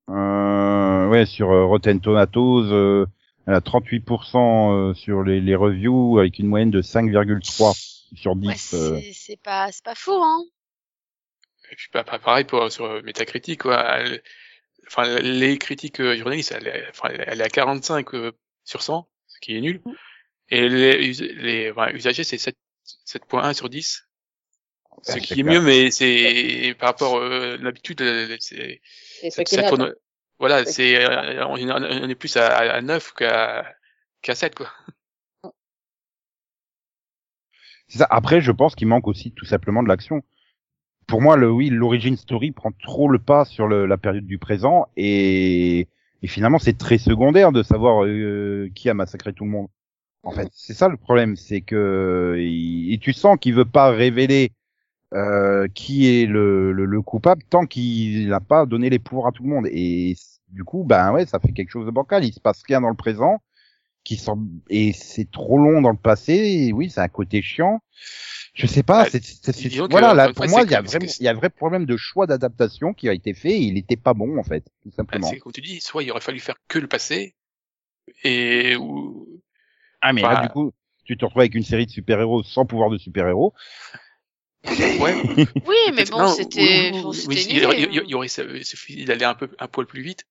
[0.09, 3.05] Euh, ouais, sur euh, Rotten Tomatoes, euh,
[3.45, 7.73] elle a 38% euh, sur les, les reviews avec une moyenne de 5,3
[8.15, 8.47] sur 10.
[8.47, 8.99] Ouais, euh.
[9.01, 10.43] c'est c'est pas, c'est pas fou, hein.
[11.71, 13.81] Et puis pas, pas pareil pour sur euh, Metacritic, quoi.
[13.99, 14.21] Elle-
[14.87, 18.31] enfin les critiques euh, journalistes, elle est, enfin, elle est à 45 euh,
[18.63, 19.81] sur 100, ce qui est nul.
[19.85, 19.91] Mm.
[20.49, 22.55] Et les, les enfin, usagers, c'est 7
[23.05, 24.03] 7.1 sur 10.
[25.03, 28.81] Ce Ouais, qui est mieux, mais c'est par rapport euh, à l'habitude, euh, c'est
[29.29, 29.93] ça, ce tourne.
[30.39, 31.57] Voilà, C'est- euh, on
[32.09, 33.75] est plus à, à 9 qu'à
[34.21, 34.71] qu'à 7 quoi.
[37.87, 38.07] C'est ça.
[38.09, 40.21] Après, je pense qu'il manque aussi tout simplement de l'action.
[41.07, 44.37] Pour moi, le oui, l'origin story prend trop le pas sur le- la période du
[44.37, 45.87] présent et,
[46.21, 49.67] et finalement, c'est très secondaire de savoir euh, qui a massacré tout le monde.
[50.23, 54.51] En fait, c'est ça le problème, c'est que et, tu sens qu'il veut pas révéler
[55.13, 59.31] euh, qui est le, le, le coupable tant qu'il n'a pas donné les pouvoirs à
[59.33, 59.67] tout le monde.
[59.71, 60.15] Et
[60.49, 62.25] du coup, ben ouais, ça fait quelque chose de bancal.
[62.25, 63.39] Il se passe rien dans le présent,
[64.07, 66.33] qui semble et c'est trop long dans le passé.
[66.33, 67.81] Et oui, c'est un côté chiant.
[68.53, 69.03] Je sais pas.
[69.09, 71.85] C'est, que, voilà, là, pour moi, il y a vraiment, il y un vrai problème
[71.85, 73.51] de choix d'adaptation qui a été fait.
[73.51, 75.27] Et il était pas bon en fait, tout Ah, simplement.
[75.27, 77.35] C'est comme tu dis, soit il aurait fallu faire que le passé
[78.23, 79.41] et ou
[79.99, 80.71] Ah mais Enfin, là, du coup,
[81.03, 83.53] tu te retrouves avec une série de super-héros sans pouvoir de super-héros.
[85.01, 85.13] ouais.
[85.67, 89.35] Oui, mais bon, c'était, oui, oui, il, il il y aurait su- suffi d'aller un
[89.35, 90.23] peu un poil plus vite.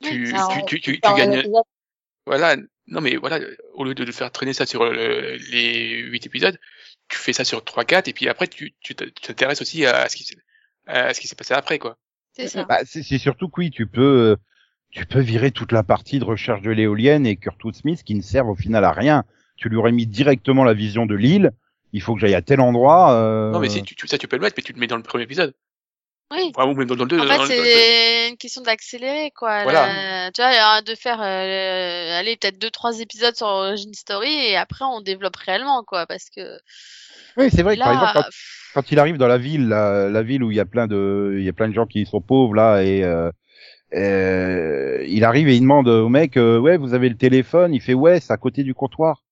[0.00, 1.42] Tu, tu, tu, tu, tu, gagnes.
[2.24, 2.56] Voilà.
[2.90, 3.38] Non mais voilà,
[3.74, 6.58] au lieu de le faire traîner ça sur le- les 8 épisodes,
[7.08, 8.72] tu fais ça sur 3-4 et puis après tu
[9.22, 10.36] t'intéresses aussi à ce qui s'est
[10.86, 11.96] à ce qui s'est passé après quoi.
[12.32, 12.64] C'est ça.
[12.64, 14.36] Bah, c'est, surtout que oui, tu peux, euh,
[14.90, 18.22] tu peux virer toute la partie de recherche de l'éolienne et Kurtwood Smith qui ne
[18.22, 19.24] servent au final à rien.
[19.56, 21.50] Tu lui aurais mis directement la vision de l'île.
[21.92, 23.12] Il faut que j'aille à tel endroit.
[23.14, 23.50] Euh...
[23.52, 24.96] Non mais si tu, tu- ça tu peux le mettre mais tu le mets dans
[24.96, 25.54] le premier épisode.
[26.32, 26.52] Oui.
[26.54, 27.18] Enfin, même dans, dans le 2.
[27.20, 29.64] En fait, c'est une question d'accélérer, quoi.
[29.64, 29.86] Voilà.
[29.86, 34.56] La- Tu vois, de faire, euh, allez, peut-être deux, trois épisodes sur Origin Story et
[34.56, 36.58] après on développe réellement, quoi, parce que
[37.36, 37.76] Oui, c'est vrai.
[37.76, 38.24] que, par exemple, quand,
[38.74, 41.34] quand il arrive dans la ville, la, la ville où il y a plein de,
[41.38, 43.30] il y a plein de gens qui sont pauvres là et euh,
[43.94, 47.74] euh, il arrive et il demande au mec, euh, ouais, vous avez le téléphone?
[47.74, 49.22] Il fait ouais, c'est à côté du comptoir.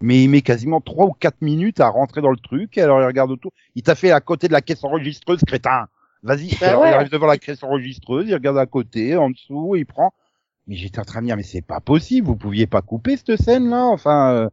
[0.00, 2.78] Mais il met quasiment trois ou quatre minutes à rentrer dans le truc.
[2.78, 3.52] Alors il regarde autour.
[3.74, 5.86] Il t'a fait à côté de la caisse enregistreuse, crétin.
[6.22, 6.56] Vas-y.
[6.60, 6.90] Bah Alors, ouais.
[6.90, 10.12] il arrive devant la caisse enregistreuse, il regarde à côté, en dessous, il prend.
[10.66, 12.26] Mais j'étais en train de me dire, mais c'est pas possible.
[12.26, 13.84] Vous pouviez pas couper cette scène là.
[13.86, 14.32] Enfin.
[14.34, 14.48] euh,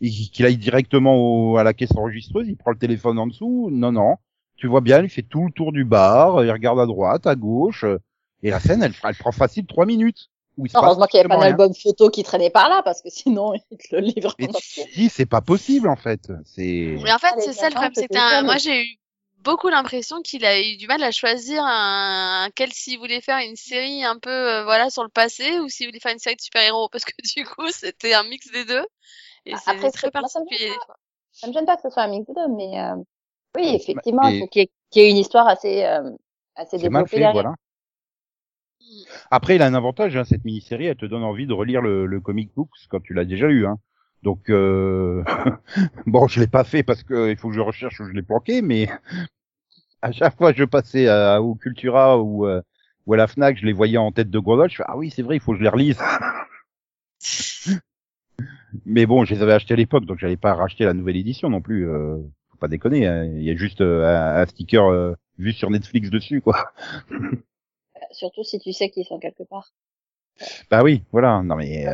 [0.00, 3.68] qu'il aille directement au, à la caisse enregistreuse, il prend le téléphone en dessous.
[3.70, 4.16] Non, non.
[4.56, 7.34] Tu vois bien, il fait tout le tour du bar, il regarde à droite, à
[7.34, 7.98] gauche, euh,
[8.42, 10.28] et la scène, elle, elle prend facile trois minutes.
[10.58, 13.00] Où il se Heureusement qu'il n'y avait pas d'album photo qui traînait par là, parce
[13.02, 14.34] que sinon, il te le livre
[14.94, 16.30] dis, c'est pas possible, en fait.
[16.44, 18.96] C'est, Mais en fait, c'est ça le problème, c'était un- moi j'ai eu
[19.40, 23.56] beaucoup l'impression qu'il a eu du mal à choisir un, quel s'il voulait faire une
[23.56, 26.40] série un peu euh, voilà sur le passé ou s'il voulait faire une série de
[26.40, 28.84] super-héros parce que du coup c'était un mix des deux
[29.46, 30.80] et c'est très c'est- moi, ça me particulier gêne des.
[31.42, 32.96] Ça me gêne pas que ce soit un mix de deux, mais euh,
[33.56, 36.10] oui, effectivement, et- il faut qu'il y, ait- qu'il y ait une histoire assez, euh,
[36.56, 37.28] assez c'est mal développée fait, derrière.
[37.28, 37.54] voilà.
[39.32, 42.06] Après, il a un avantage, hein, cette mini-série, elle te donne envie de relire le,
[42.06, 43.78] le comic books quand tu l'as déjà lu, hein.
[44.22, 45.24] Donc, euh...
[46.06, 48.22] bon, je l'ai pas fait parce que il faut que je recherche où je l'ai
[48.22, 48.88] planqué, mais
[50.02, 52.60] à chaque fois que je passais à, au Cultura ou, euh,
[53.06, 55.10] ou à la Fnac, je les voyais en tête de gondole, je fais, ah oui,
[55.10, 55.98] c'est vrai, il faut que je les relise.
[58.86, 61.48] mais bon, je les avais achetés à l'époque, donc j'allais pas racheter la nouvelle édition
[61.50, 62.18] non plus, euh,
[62.50, 63.24] faut pas déconner, hein.
[63.24, 66.72] il y a juste euh, un, un sticker euh, vu sur Netflix dessus, quoi.
[68.12, 69.72] Surtout si tu sais qu'ils sont quelque part.
[70.70, 71.86] Bah oui, voilà, non mais...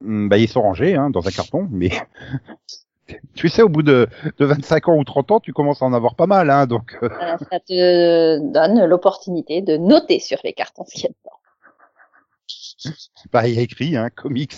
[0.00, 1.90] Bah, ils sont rangés hein, dans un carton, mais
[3.34, 5.92] tu sais, au bout de, de 25 ans ou 30 ans, tu commences à en
[5.92, 10.52] avoir pas mal, hein, donc euh, Voilà, ça te donne l'opportunité de noter sur les
[10.52, 11.38] cartons ce qu'il y a dedans.
[13.32, 14.56] bah, il y a écrit, hein, comics.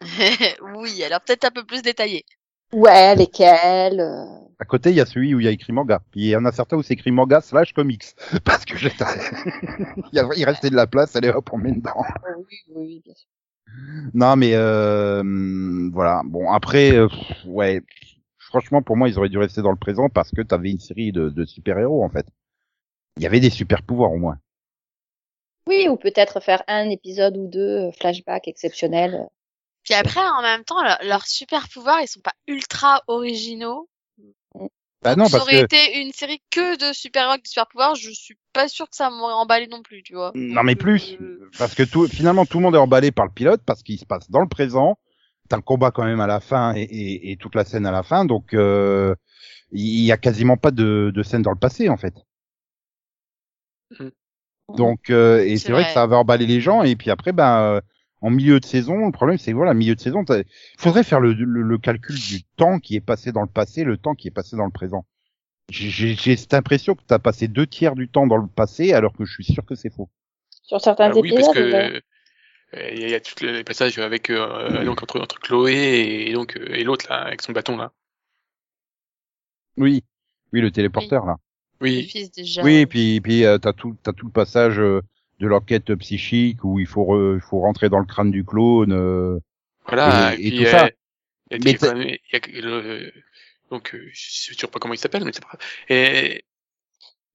[0.76, 2.24] oui, alors peut-être un peu plus détaillé.
[2.72, 4.24] Ouais, lesquels euh,
[4.60, 6.00] À côté, il y a celui où il y a écrit manga.
[6.12, 8.04] Puis il y en a certains où c'est écrit manga slash comics,
[8.44, 9.04] parce que j'étais,
[10.12, 12.04] il restait de la place, allez hop, on met dedans.
[12.38, 13.28] Oui, oui, bien sûr.
[14.14, 15.22] Non, mais euh,
[15.92, 16.22] voilà.
[16.24, 17.08] Bon, après, euh,
[17.46, 17.82] ouais,
[18.38, 21.12] franchement, pour moi, ils auraient dû rester dans le présent parce que t'avais une série
[21.12, 22.26] de, de super-héros en fait.
[23.16, 24.38] Il y avait des super pouvoirs au moins.
[25.66, 29.28] Oui, ou peut-être faire un épisode ou deux euh, flashback exceptionnel.
[29.84, 33.88] Puis après, en même temps, leur- leurs super pouvoirs, ils sont pas ultra originaux.
[35.02, 37.66] Bah non, ça parce aurait que été une série que de super-héros avec des super
[37.68, 40.32] pouvoirs, je suis pas sûre que ça m'aurait emballé non plus, tu vois.
[40.34, 43.32] non mais plus, Euh, parce que tout, finalement tout le monde est emballé par le
[43.32, 44.98] pilote parce qu'il se passe dans le présent.
[45.48, 47.90] T'as un combat quand même à la fin et, et, et toute la scène à
[47.90, 49.14] la fin, donc euh,
[49.72, 52.14] il y a quasiment pas de, de scène dans le passé en fait.
[53.90, 54.10] Mhm.
[54.76, 55.82] Donc euh, et C'est vrai.
[55.82, 55.84] vrai.
[55.84, 57.80] que ça avait emballé les gens et puis après ben euh,
[58.20, 60.44] en milieu de saison, le problème c'est que voilà milieu de saison, il
[60.78, 63.96] faudrait faire le, le, le calcul du temps qui est passé dans le passé, le
[63.96, 65.06] temps qui est passé dans le présent.
[65.70, 68.46] J'ai- J'ai j'ai cette impression que tu as passé deux tiers du temps dans le
[68.48, 70.10] passé alors que je suis sûr que c'est faux.
[70.62, 71.44] Sur certains Ah oui, épisodes.
[71.44, 72.00] parce que euh,
[72.92, 76.26] il y, a- il y a tous les passages avec euh, donc entre, entre Chloé
[76.28, 77.92] et, donc euh, et l'autre là avec son bâton là.
[79.76, 80.04] Oui,
[80.52, 81.36] oui le téléporteur là.
[81.80, 82.08] Le Oui.
[82.08, 82.62] fils déjà.
[82.62, 85.00] Oui, et puis puis euh, t'as tout t'as tout le passage euh,
[85.40, 88.92] de l'enquête psychique où il faut re- il faut rentrer dans le crâne du clone.
[88.92, 89.38] euh,
[89.86, 90.34] Voilà.
[90.36, 90.90] Et- Et, et puis tout euh, ça.
[91.50, 91.72] il y a Mais
[92.52, 93.12] y a le
[93.70, 95.60] donc euh, je sais toujours pas comment il s'appelle mais c'est pas grave.
[95.88, 96.44] Et,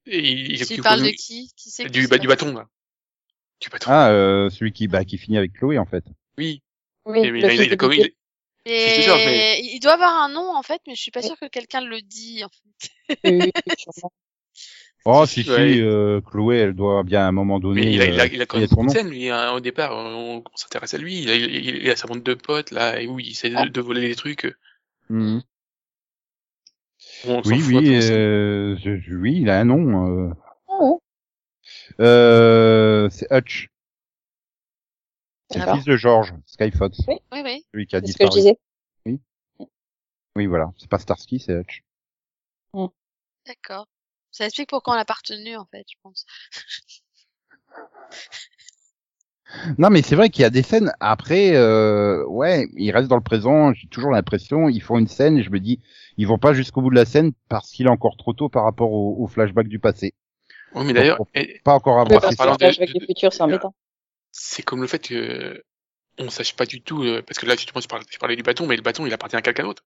[0.06, 1.52] et il, il- Tu il- parles de qui?
[1.58, 2.68] Qui c'est du, bah, du bâton là.
[3.62, 3.89] Du bâton.
[3.89, 6.04] Ah, euh, celui qui bah qui finit avec Chloé en fait.
[6.38, 6.62] Oui.
[7.06, 8.12] Oui, Et- mais il, a- il, a de il,
[8.65, 11.22] Et C'est sûr, mais- il doit avoir un nom en fait, mais je suis pas
[11.22, 12.44] sûre que quelqu'un le dit.
[12.44, 13.10] En fait.
[15.06, 15.13] Oui.
[15.13, 15.74] Oh si Ouais.
[15.74, 17.82] si, euh, Chloé elle doit bien à un moment donné.
[17.82, 19.60] Mais il a, il a, euh, il a quand même une scène, lui, hein, au
[19.60, 22.72] départ, on, on s'intéresse à lui, il a, il, il a sa bande de potes,
[22.72, 24.52] là, et où il essaie de, de voler des trucs.
[25.10, 25.44] Mhm.
[27.46, 30.08] Oui fout oui euh, je- je- oui il a un nom.
[30.30, 30.34] Euh,
[30.68, 31.02] Oh,
[32.00, 33.70] euh, c'est Hutch.
[35.52, 37.18] C'est le fils de George Skyfox, Oui.
[37.32, 38.58] Oui, oui, celui qui a c'est ce que je disais.
[40.36, 41.84] Oui voilà, c'est pas Starsky, c'est Hutch.
[43.46, 43.88] d'accord.
[44.36, 46.26] Ça explique pourquoi on l'a pas retenu en fait, je pense.
[49.78, 50.91] Non, mais c'est vrai qu'il y a des scènes.
[51.00, 53.74] Après, euh, ouais, ils restent dans le présent.
[53.74, 55.80] J'ai toujours l'impression, ils font une scène et je me dis,
[56.17, 58.63] ils vont pas jusqu'au bout de la scène parce qu'il est encore trop tôt par
[58.63, 60.13] rapport au, au flashback du passé.
[60.74, 61.19] Oui, mais d'ailleurs,
[61.63, 63.74] Pas encore avec de- le futur, c'est embêtant.
[64.32, 65.63] c'est comme le fait que
[66.17, 68.43] on sache pas du tout, euh, parce que là, justement, je parlais, je parlais du
[68.43, 69.84] bâton, mais le bâton, il appartient à quelqu'un d'autre,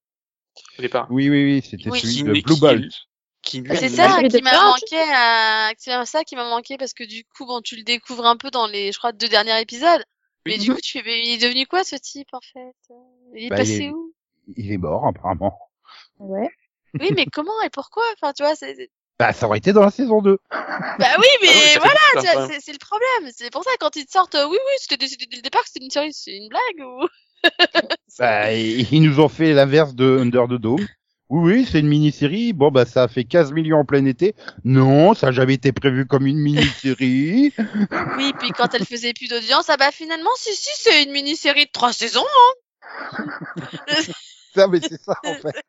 [0.77, 1.07] au départ.
[1.12, 1.99] Oui, oui, oui, c'était Oui.
[1.99, 3.09] celui de Blue Bolt.
[3.41, 5.71] Qui, lui, Ah, C'est a- ça qui m'a manqué, à...
[5.78, 8.52] c'est ça qui m'a manqué parce que du coup, bon, tu le découvres un peu
[8.52, 10.04] dans les, je crois, deux derniers épisodes.
[10.45, 10.75] Mais du Mhm.
[10.75, 12.75] coup, tu fais, mais il est devenu quoi ce type en fait?
[13.36, 14.13] Il est Bah, il passé est- où?
[14.56, 15.58] Il est mort, apparemment.
[16.19, 16.49] Ouais.
[16.99, 18.04] Oui, mais comment et pourquoi?
[18.13, 18.89] Enfin, tu vois, c'est.
[19.19, 20.39] Bah, ça aurait été dans la saison 2.
[20.52, 20.58] Bah
[21.19, 21.89] oui, mais Ah oui,
[22.21, 23.32] voilà, c'est c'est le problème.
[23.36, 25.62] C'est pour ça quand ils te sortent, euh, oui, oui, c'était décidé dès le départ
[25.63, 27.08] que c'était une série, c'est une blague ou
[28.17, 30.86] Bah, ils nous ont fait l'inverse de Under the Dome.
[31.29, 32.53] Oui, oui, c'est une mini-série.
[32.53, 34.35] Bon, bah, ça a fait 15 millions en plein été.
[34.63, 37.53] Non, ça n'a jamais été prévu comme une mini-série.
[38.17, 41.65] Oui, puis quand elle faisait plus d'audience, ah bah finalement, si, si, c'est une mini-série
[41.65, 42.25] de trois saisons.
[42.25, 43.95] hein.
[44.55, 45.63] ça, mais c'est ça, en fait.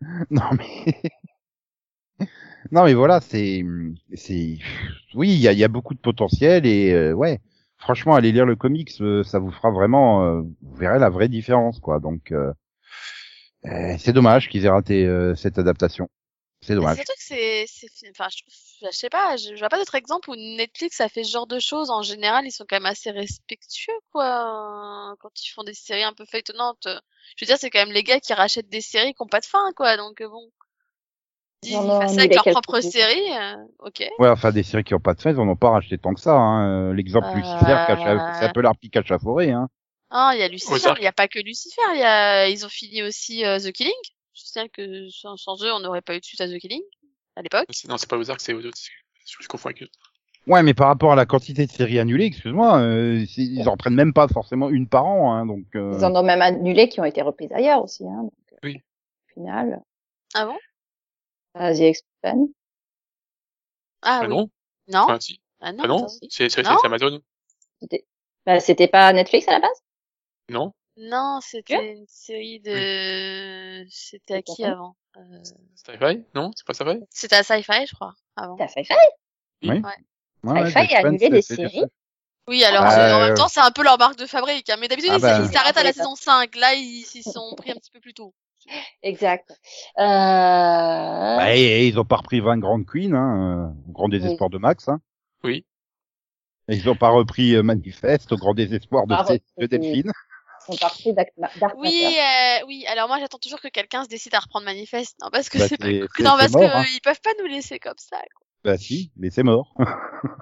[0.30, 1.02] non, mais...
[2.72, 3.64] non, mais voilà, c'est...
[4.14, 4.58] c'est
[5.14, 7.40] Oui, il y a, il y a beaucoup de potentiel et, euh, ouais,
[7.82, 10.24] franchement, allez lire le comics, euh, ça vous fera vraiment...
[10.24, 11.98] euh, vous verrez la vraie différence, quoi.
[11.98, 12.52] Donc, euh,
[13.66, 16.08] euh, c'est dommage qu'ils aient raté euh, cette adaptation.
[16.64, 16.96] C'est dommage.
[16.96, 17.66] Surtout que c'est,
[18.10, 21.08] enfin, je trouve, je sais pas, je, je vois pas d'autres exemples où Netflix a
[21.08, 21.90] fait ce genre de choses.
[21.90, 26.12] En général, ils sont quand même assez respectueux, quoi, quand ils font des séries un
[26.12, 26.86] peu feuilletonnantes.
[27.36, 29.40] Je veux dire, c'est quand même les gars qui rachètent des séries qui ont pas
[29.40, 29.96] de fin, quoi.
[29.96, 30.52] Donc bon,
[31.62, 34.04] ils Ils fassent ça annulé avec leur propre série, euh, ok.
[34.18, 36.12] Ouais, enfin, des séries qui ont pas de fin, ils en ont pas racheté tant
[36.14, 36.34] que ça.
[36.34, 36.90] Hein.
[36.90, 37.76] Euh, L'exemple Euh, Lucifer,
[38.38, 39.50] c'est un peu l'arpi cache à forêt.
[39.50, 39.68] Hein.
[40.10, 42.66] Ah, il y a Lucifer, il y a pas que Lucifer, il y a, ils
[42.66, 43.92] ont fini aussi euh, The Killing.
[44.34, 46.82] Je sais que sans, sans eux, on n'aurait pas eu de suite à The Killing
[47.36, 47.66] à l'époque.
[47.70, 48.74] C'est- Non, c'est pas Ozark, c'est Ozark.
[49.26, 49.88] Je, je confonds avec eux.
[50.48, 53.94] Ouais, mais par rapport à la quantité de séries annulées, excuse-moi, euh, ils en prennent
[53.94, 55.32] même pas forcément une par an.
[55.32, 58.04] Hein, donc, euh, Ils en ont même annulé qui ont été reprises ailleurs aussi.
[58.04, 58.80] Hein, donc, euh, Oui.
[59.30, 59.80] Au final,
[60.34, 60.56] Ah bon?
[61.56, 62.48] Euh, The Expanse.
[64.02, 64.28] Ah, Ah oui.
[64.28, 64.50] non?
[64.88, 64.98] Non.
[65.00, 65.40] Enfin, si.
[65.60, 65.84] Ah non.
[65.84, 65.96] Ah non?
[65.98, 66.08] attends.
[66.28, 67.20] C'est c'est- Non c'est Amazon
[67.80, 68.04] C'était
[68.44, 69.80] bah, c'était pas Netflix à la base?
[70.48, 73.84] Non Non, c'était une série de.
[73.88, 74.96] C'était à qui avant?
[75.16, 75.42] Euh...
[75.76, 76.24] Sci-Fi?
[76.34, 76.98] Non C'est pas Sci-Fi?
[77.10, 78.56] C'était à Sci-Fi, je crois, avant.
[78.56, 79.80] T'as fait ouais, Ouais.
[80.42, 81.84] ouais, Sci-Fi The a annulé des séries?
[82.48, 84.68] Oui, alors Ah, c'est- en euh, même temps, c'est un peu leur marque de fabrique.
[84.68, 84.76] Hein.
[84.80, 85.36] Mais d'habitude, Ah les bah.
[85.36, 86.56] séries s'arrêtent à la saison 5.
[86.56, 88.34] Là, ils s'y sont pris un petit peu plus tôt.
[89.02, 89.50] Exact.
[89.98, 90.02] Euh...
[91.36, 94.50] Bah, et- et ils ont pas repris 20 grandes queens, hein, euh, au grand désespoir
[94.50, 94.88] de Max.
[94.88, 95.00] Hein.
[95.44, 95.64] Oui.
[96.68, 99.14] Et ils ont pas repris euh, Manifeste au grand désespoir de.
[99.66, 100.12] Delphine.
[100.68, 101.12] Ils sont partis
[101.76, 102.84] Oui, euh, oui.
[102.86, 105.16] Alors moi, j'attends toujours que quelqu'un se décide à reprendre Manifeste.
[105.20, 106.84] Non, parce que Bah, c'est pas Non, parce mort, que hein.
[106.94, 108.16] ils peuvent pas nous laisser comme ça.
[108.18, 108.46] Quoi.
[108.64, 109.74] Bah si, mais c'est mort.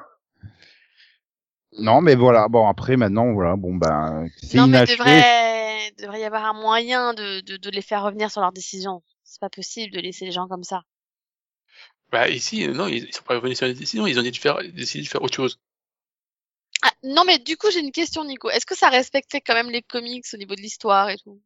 [1.81, 2.49] Non, mais voilà.
[2.49, 3.57] Bon, après, maintenant, voilà.
[3.57, 7.83] Bon, ben, c'est Non, mais devrait, devrait y avoir un moyen de, de, de les
[7.83, 9.03] faire revenir sur leur décision.
[9.25, 10.83] C'est pas possible de laisser les gens comme ça.
[12.13, 14.37] Bah ici, non, ils, ils sont pas revenus sur la décision, ils ont dit de
[14.37, 15.61] faire, décidé de faire autre chose.
[16.83, 18.51] Ah, non, mais du coup, j'ai une question, Nico.
[18.51, 21.41] Est-ce que ça respectait quand même les comics au niveau de l'histoire et tout?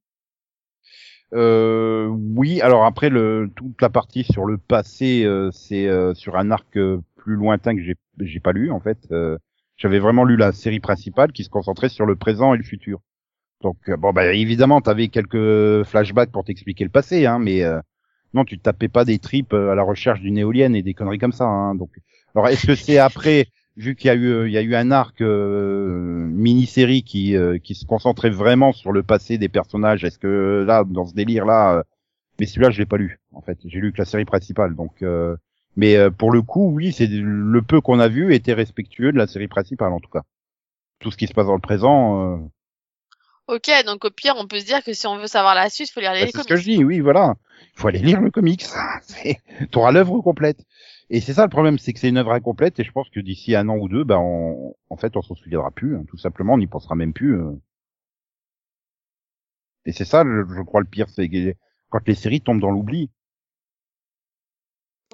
[1.32, 6.36] Euh, oui, alors après le toute la partie sur le passé, euh, c'est euh, sur
[6.36, 8.98] un arc euh, plus lointain que j'ai j'ai pas lu en fait.
[9.10, 9.36] Euh,
[9.76, 13.00] J'avais vraiment lu la série principale qui se concentrait sur le présent et le futur.
[13.62, 17.80] Donc euh, bon bah évidemment t'avais quelques flashbacks pour t'expliquer le passé, hein, mais euh,
[18.34, 21.18] non tu tapais pas des tripes euh, à la recherche d'une éolienne et des conneries
[21.18, 21.46] comme ça.
[21.46, 21.90] Hein, donc
[22.34, 24.90] alors est-ce que c'est après vu qu'il y a eu il y a eu un
[24.90, 30.04] arc euh, mini-série qui euh, qui se concentrait vraiment sur le passé des personnages.
[30.04, 31.84] Est-ce que là dans ce délire là
[32.38, 35.02] mais celui-là je l'ai pas lu en fait, j'ai lu que la série principale donc
[35.02, 35.36] euh,
[35.76, 39.18] mais euh, pour le coup oui, c'est le peu qu'on a vu était respectueux de
[39.18, 40.22] la série principale en tout cas.
[41.00, 42.38] Tout ce qui se passe dans le présent euh,
[43.46, 45.90] Ok, donc au pire, on peut se dire que si on veut savoir la suite,
[45.92, 46.48] faut lire bah, les c'est ce comics.
[46.48, 47.34] que je dis, oui, voilà.
[47.76, 48.64] Il faut aller lire le comics.
[49.70, 50.64] T'auras l'œuvre complète.
[51.10, 53.20] Et c'est ça le problème, c'est que c'est une œuvre incomplète et je pense que
[53.20, 54.74] d'ici un an ou deux, bah, on...
[54.88, 55.96] en fait, on s'en souviendra plus.
[55.96, 56.04] hein.
[56.08, 57.38] Tout simplement, on n'y pensera même plus.
[57.38, 57.52] euh.
[59.86, 61.54] Et c'est ça, je, je crois, le pire, c'est que
[61.90, 63.10] quand les séries tombent dans l'oubli.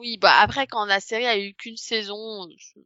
[0.01, 2.81] Oui, bah après, quand la série a eu qu'une saison, je-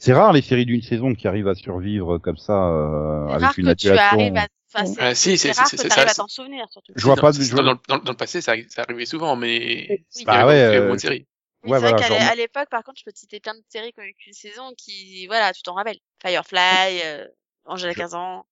[0.00, 3.54] C'est rare les séries d'une saison qui arrivent à survivre comme ça euh, avec rare
[3.58, 5.88] une que tu arrives à, enfin, c'est Ah, si, c'est c'est- rare c'est- que c'est-
[5.88, 6.92] tu arrives ça- à t'en souvenir, surtout.
[6.94, 10.24] Je vois Dans- pas de- dans, le passé, ça, ça arrivait souvent, mais Oui.
[10.24, 10.90] Bah ouais, avait euh.
[10.90, 13.54] Oui, Ouais, c'est vrai voilà, qu'à genre- l'époque, par contre, je peux te citer plein
[13.54, 15.98] de séries qui ont eu qu'une saison qui, voilà, tu t'en rappelles.
[16.22, 17.26] Firefly, euh,
[17.64, 18.46] Angèle à 15 ans.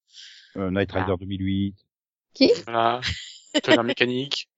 [0.56, 1.76] Euh, Night Rider 2008.
[2.34, 2.50] Qui?
[2.64, 3.00] Voilà.
[3.62, 4.48] Tonnerre mécanique.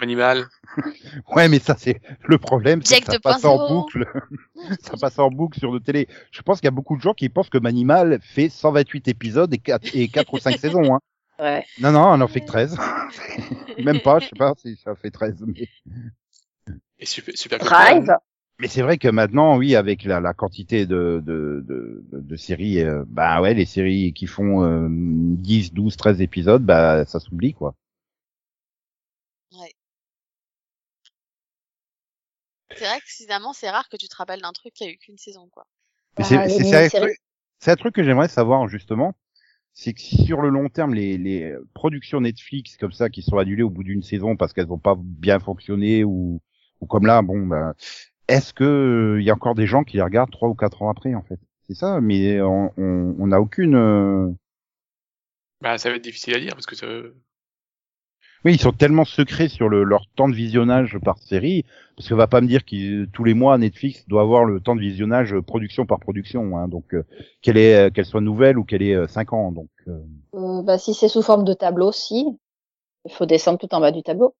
[0.00, 0.46] Animal.
[1.34, 3.46] Ouais, mais ça c'est le problème, c'est Jack que ça passe 2.0.
[3.48, 4.06] en boucle.
[4.82, 6.06] ça passe en boucle sur nos télé.
[6.30, 9.52] Je pense qu'il y a beaucoup de gens qui pensent que Manimal fait 128 épisodes
[9.54, 10.94] et 4, et 4 ou 5 saisons.
[10.94, 11.00] Hein.
[11.38, 11.64] Ouais.
[11.80, 12.76] Non, non, on en fait que 13.
[13.82, 15.44] Même pas, je sais pas si ça fait 13.
[15.46, 15.68] Mais,
[16.98, 18.06] Et super, super Drive.
[18.58, 22.36] mais c'est vrai que maintenant, oui, avec la, la quantité de, de, de, de, de
[22.36, 27.18] séries, euh, bah ouais, les séries qui font euh, 10, 12, 13 épisodes, bah ça
[27.20, 27.74] s'oublie, quoi.
[32.76, 34.98] C'est vrai que finalement, c'est rare que tu te rappelles d'un truc qui a eu
[34.98, 35.66] qu'une saison, quoi.
[36.16, 37.18] Bah, c'est un truc,
[37.58, 39.14] c'est un truc que j'aimerais savoir justement,
[39.72, 43.62] c'est que sur le long terme les, les productions Netflix comme ça qui sont annulées
[43.62, 46.40] au bout d'une saison parce qu'elles n'ont pas bien fonctionné ou,
[46.80, 47.74] ou comme là, bon, ben,
[48.28, 50.90] est-ce que il y a encore des gens qui les regardent trois ou quatre ans
[50.90, 51.40] après en fait?
[51.66, 53.74] C'est ça, mais on on on n'a aucune.
[53.76, 54.28] euh,
[55.60, 57.14] Bah, ça va être difficile à dire parce que.
[58.46, 61.64] Oui, ils sont tellement secrets sur le, leur temps de visionnage par série,
[61.96, 64.76] parce qu'on va pas me dire que tous les mois Netflix doit avoir le temps
[64.76, 67.02] de visionnage euh, production par production, hein, donc euh,
[67.42, 69.68] qu'elle est euh, qu'elle soit nouvelle ou qu'elle ait euh, cinq ans, donc.
[69.88, 69.98] euh,
[70.34, 72.38] Euh, bah, si c'est sous forme de tableau, si.
[73.04, 74.36] Il faut descendre tout en bas du tableau.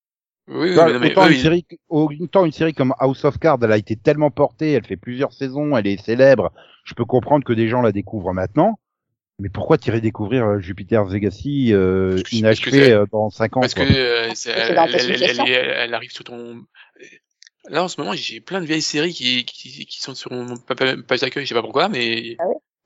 [0.49, 3.39] Oui, oui, Bah, mais mais autant, eux, une série, autant une série comme House of
[3.39, 6.53] Cards, elle a été tellement portée, elle fait plusieurs saisons, elle est célèbre.
[6.85, 8.79] Je peux comprendre que des gens la découvrent maintenant.
[9.39, 13.81] Mais pourquoi tirer découvrir euh, Jupiter's Legacy euh, inachevé euh, dans 5 ans Parce que
[13.81, 13.93] quoi.
[13.93, 15.45] euh, que elle, dans elle, elle, situation.
[15.47, 16.65] elle- elle arrive sur ton.
[17.69, 20.57] Là en ce moment j'ai plein de vieilles séries qui, qui, qui sont sur mon
[20.57, 22.37] pa- pa- page d'accueil, je sais pas pourquoi, mais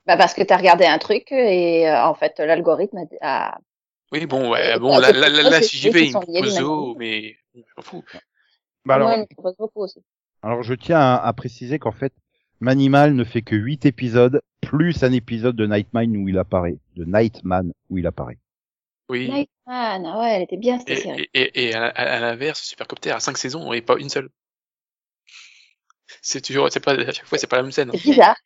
[0.07, 3.59] Bah, parce que tu as regardé un truc et euh, en fait l'algorithme a,
[4.13, 7.37] oui bon ouais bon là là, là, là, si j'y vais il me propose mais
[7.55, 8.05] je m'en fous.
[8.87, 9.27] Bah alors, me
[9.75, 10.01] aussi.
[10.43, 12.13] alors je tiens à, à préciser qu'en fait,
[12.61, 17.05] Manimal ne fait que 8 épisodes, plus un épisode de Nightman où il apparaît, de
[17.05, 18.39] Nightman où il apparaît.
[19.09, 19.25] Oui.
[19.29, 21.29] Nightman, ah ouais, elle était bien cette Et, série.
[21.35, 24.31] et, et, et à, à, à l'inverse, Supercopter a cinq saisons et pas une seule.
[26.23, 27.89] C'est toujours, c'est pas à chaque fois c'est pas la même scène.
[27.91, 27.95] hein.
[27.97, 28.37] C'est bizarre.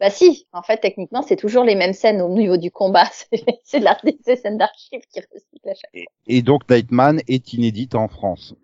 [0.00, 3.08] Bah si, en fait, techniquement, c'est toujours les mêmes scènes au niveau du combat.
[3.64, 6.12] C'est des scènes d'archives qui recyclent à chaque fois.
[6.26, 8.54] Et donc Nightman est inédite en France.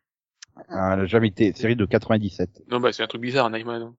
[0.69, 2.63] Elle n'a jamais été série de 97.
[2.71, 3.95] Non bah c'est un truc bizarre, Nightman.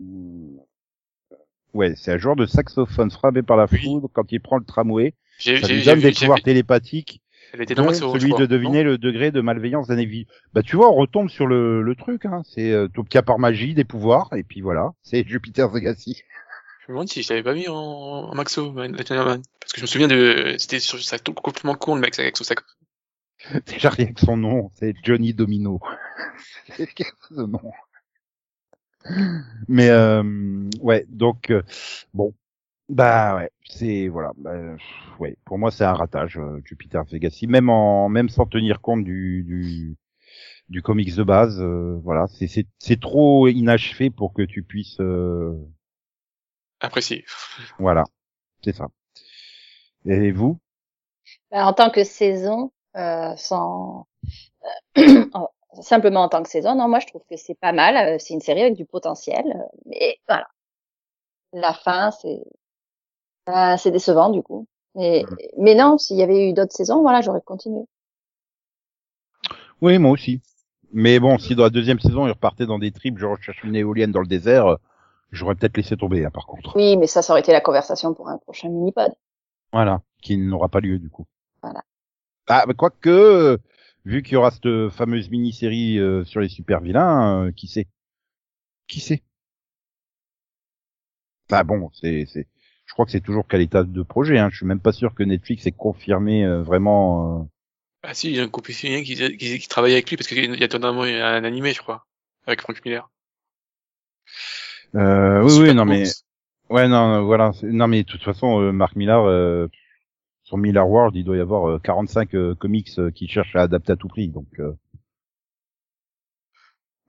[0.00, 1.36] Hein.
[1.72, 3.82] Ouais, c'est un joueur de saxophone frappé par la Oui.
[3.84, 5.14] foudre quand il prend le tramway.
[5.38, 7.22] J'ai Ça j'ai lui donne des pouvoirs télépathiques,
[7.52, 10.26] elle était celui crois, de deviner le degré de malveillance d'un individu.
[10.52, 12.26] Bah tu vois, on retombe sur le, le truc.
[12.26, 12.42] Hein.
[12.44, 16.22] C'est euh, t'obtiens par magie des pouvoirs et puis voilà, c'est Jupiter's Legacy.
[16.80, 19.42] Je me demande si je l'avais pas mis en, en Maxo, Man- Lightning Man.
[19.60, 22.44] Parce que je me souviens de, c'était sur, ça complètement con, le mec, avec son
[22.44, 22.60] sac.
[23.66, 25.80] Déjà rien que son nom, c'est Johnny Domino.
[26.76, 26.88] c'est
[27.30, 27.72] de nom.
[29.68, 30.22] Mais euh,
[30.80, 31.62] ouais, donc euh,
[32.14, 32.34] bon,
[32.88, 34.54] bah ouais, c'est voilà, bah,
[35.18, 39.04] ouais, pour moi c'est un ratage euh, Jupiter's Legacy, même en même sans tenir compte
[39.04, 39.96] du du
[40.70, 41.60] du comics de base.
[41.60, 45.00] euh, voilà, c'est c'est c'est trop inachevé pour que tu puisses.
[45.00, 45.54] euh,
[46.80, 47.24] Apprécié.
[47.78, 48.04] voilà,
[48.64, 48.88] c'est ça.
[50.04, 50.58] Et vous?
[51.50, 54.06] Ben, en tant que saison, euh, sans
[54.98, 55.24] euh,
[55.80, 57.96] simplement en tant que saison, non, moi je trouve que c'est pas mal.
[57.96, 60.46] euh, C'est une série avec du potentiel, euh, mais voilà,
[61.52, 62.42] la fin c'est
[63.46, 64.66] ben, c'est décevant du coup.
[64.98, 65.36] Et, Mhm.
[65.58, 67.84] Mais non, s'il y avait eu d'autres saisons, voilà, j'aurais continué.
[69.80, 70.40] Oui, moi aussi.
[70.92, 73.76] Mais bon, si dans la deuxième saison ils repartaient dans des tripes, je recherche une
[73.76, 74.76] éolienne dans le désert, euh,
[75.30, 76.24] j'aurais peut-être laissé tomber.
[76.24, 76.76] Hein, par contre.
[76.76, 79.12] Oui, mais ça, ça aurait été la conversation pour un prochain mini-pod.
[79.72, 81.26] Voilà, qui n'aura pas lieu du coup.
[81.62, 81.82] Voilà.
[82.48, 83.58] Ah, mais quoique, euh,
[84.04, 87.86] vu qu'il y aura cette fameuse mini-série euh, sur les super vilains, euh, qui sait?
[88.88, 89.22] Qui sait?
[91.48, 92.46] Bah bon, c'est, c'est,
[92.86, 94.38] je crois que c'est toujours qu'à l'état de projet.
[94.38, 94.48] Hein.
[94.50, 97.40] Je suis même pas sûr que Netflix ait confirmé euh, vraiment.
[97.40, 97.44] euh,
[98.02, 100.38] Ah si, il y a un compétitionnaire qui, qui, qui travaille avec lui parce qu'il
[100.38, 102.06] y a notamment un animé, je crois,
[102.46, 103.10] avec Frank Miller.
[104.94, 106.04] Euh, oui, Super oui, non mais,
[106.68, 109.68] ouais, non, euh, voilà, non mais de toute façon, euh, Mark Millar, euh,
[110.50, 113.62] sur Miller World, il doit y avoir euh, 45 euh, comics euh, qui cherchent à
[113.62, 114.48] adapter à tout prix, donc.
[114.58, 114.72] euh.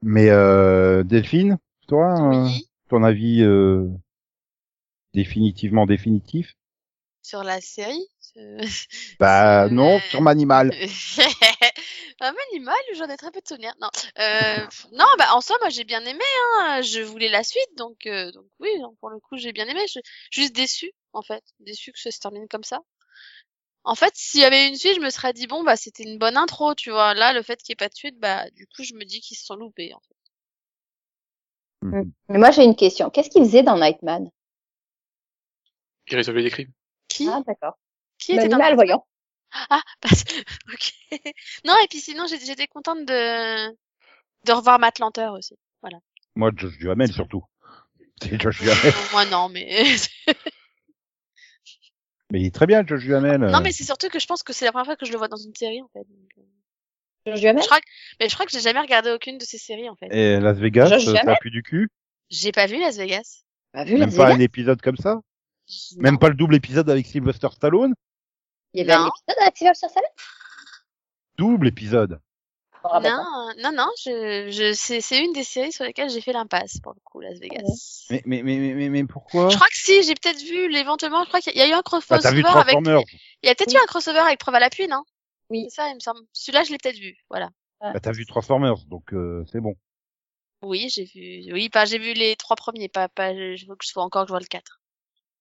[0.03, 3.87] Mais euh, Delphine, toi, euh, Oui, ton avis euh,
[5.15, 6.53] définitivement définitif?
[7.23, 8.05] Sur la série?
[8.37, 8.61] euh,
[9.19, 10.71] Bah Euh, non, sur Manimal.
[12.21, 13.73] Un animal, j'en ai très peu de souvenirs.
[13.81, 13.89] Non,
[14.19, 16.23] euh, non, bah en soi, moi j'ai bien aimé.
[16.59, 16.81] Hein.
[16.83, 19.81] Je voulais la suite, donc euh, donc oui, donc, pour le coup j'ai bien aimé.
[19.91, 22.79] Je juste déçue en fait, déçue que ça se termine comme ça.
[23.83, 26.17] En fait, s'il y avait une suite, je me serais dit bon bah c'était une
[26.19, 27.13] bonne intro, tu vois.
[27.13, 29.21] Là, le fait qu'il n'y ait pas de suite, bah du coup je me dis
[29.21, 29.93] qu'ils se sont loupés.
[29.93, 30.15] En fait.
[31.83, 32.11] Mhm.
[32.29, 33.09] Mais moi, j'ai une question.
[33.09, 34.29] Qu'est-ce qu'il faisait dans Nightman
[36.07, 36.71] Il résolvait des crimes.
[37.07, 37.27] Qui?
[37.27, 37.77] Ah, d'accord.
[38.19, 39.03] qui était dans L'animal, la- voyons.
[39.69, 40.23] Ah, parce...
[40.71, 40.93] ok.
[41.65, 43.69] non, et puis sinon j'ai- j'étais contente de
[44.45, 45.55] de revoir Matt Lanter aussi.
[46.35, 47.43] Moi, Josh Duhamel surtout.
[48.21, 48.93] C'est Josh Duhamel.
[49.11, 49.95] Moi non, mais
[52.31, 53.41] mais il est très bien, Josh Duhamel.
[53.41, 55.17] Non, mais c'est surtout que je pense que c'est la première fois que je le
[55.17, 55.99] vois dans une série, en fait.
[55.99, 56.43] Euh,
[57.25, 57.85] George Duhamel je crois que,
[58.19, 60.07] mais je crois que j'ai jamais regardé aucune de ces séries, en fait.
[60.11, 61.89] Et Las Vegas, Josh euh, ça pue du cul?
[62.29, 63.43] J'ai pas vu Las Vegas.
[63.73, 65.15] Pas vu Las Même pas Vegas un épisode comme ça?
[65.15, 66.01] Non.
[66.01, 67.93] Même pas le double épisode avec Sylvester Stallone?
[68.73, 70.09] Il y avait un épisode avec Sylvester Stallone?
[71.37, 72.19] Double épisode.
[72.83, 76.79] Non, non, non, je, je, c'est, c'est une des séries sur lesquelles j'ai fait l'impasse,
[76.81, 78.07] pour le coup, Las Vegas.
[78.09, 79.49] Mais, mais, mais, mais, mais, mais pourquoi?
[79.49, 81.77] Je crois que si, j'ai peut-être vu, éventuellement, je crois qu'il y a eu un
[81.77, 83.01] Bah, crossover T'as vu avec, Transformers
[83.43, 85.03] il y a peut-être eu un crossover avec Preuve à l'appui, non?
[85.49, 85.65] Oui.
[85.69, 86.21] C'est ça, il me semble.
[86.33, 87.49] Celui-là, je l'ai peut-être vu, voilà.
[87.81, 87.93] Ah.
[87.93, 89.75] bah, T'as vu Transformers, donc euh, c'est bon.
[90.63, 93.83] Oui, j'ai vu, oui, pas, j'ai vu les trois premiers, pas, pas, je veux que
[93.83, 94.79] je sois encore que je vois le 4.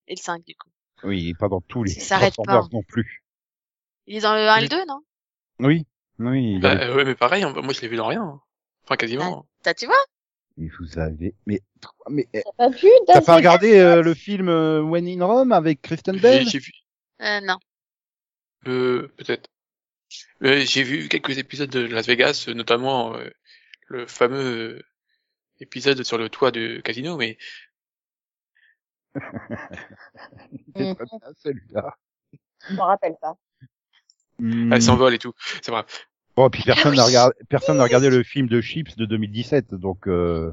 [0.09, 0.71] Et le 5, du coup.
[1.05, 2.69] Oui, pas dans tous les Ça s'arrête pas, Transformers hein.
[2.73, 3.23] non plus.
[4.07, 5.01] Il est dans le 1 et le 2, non?
[5.61, 5.87] Oui,
[6.21, 6.55] oui.
[6.55, 8.23] il Bah, avait- euh, ouais, mais pareil, hein, moi je l'ai vu dans rien.
[8.23, 8.41] hein.
[8.85, 9.47] Enfin, quasiment.
[9.63, 10.03] T'as, tu vois?
[10.59, 11.61] Et vous avez, mais,
[12.09, 15.07] mais eh, T'as pas vu t'as Las pas Vegas regardé euh, le film euh, When
[15.09, 16.45] in Rome avec Kristen Bell?
[16.45, 16.73] J'ai j'ai vu,
[17.23, 17.57] Euh, non.
[18.67, 19.49] euh, peut-être.
[20.43, 23.31] Euh, j'ai vu quelques épisodes de Las Vegas, notamment euh,
[23.89, 24.83] le fameux
[25.61, 27.39] épisode sur le toit de Casino, mais
[30.77, 31.97] C'est très bien, celui-là.
[32.69, 33.35] Je m'en rappelle pas.
[34.39, 34.73] Hmm.
[34.73, 35.35] elle s'envole et tout.
[35.63, 35.85] C'est vrai.
[36.41, 37.09] Bon, puis personne Ah n'a oui.
[37.09, 40.51] regardé, personne n'a regardé le film de Chips de 2017, donc euh,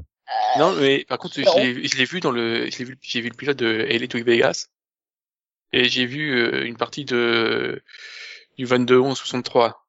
[0.58, 3.86] Non, mais par contre, je l'ai vu dans le, vu, j'ai vu le pilote de
[3.88, 4.66] LA to Vegas,
[5.72, 7.82] et j'ai vu euh, une partie de
[8.58, 9.82] du 22 11 63.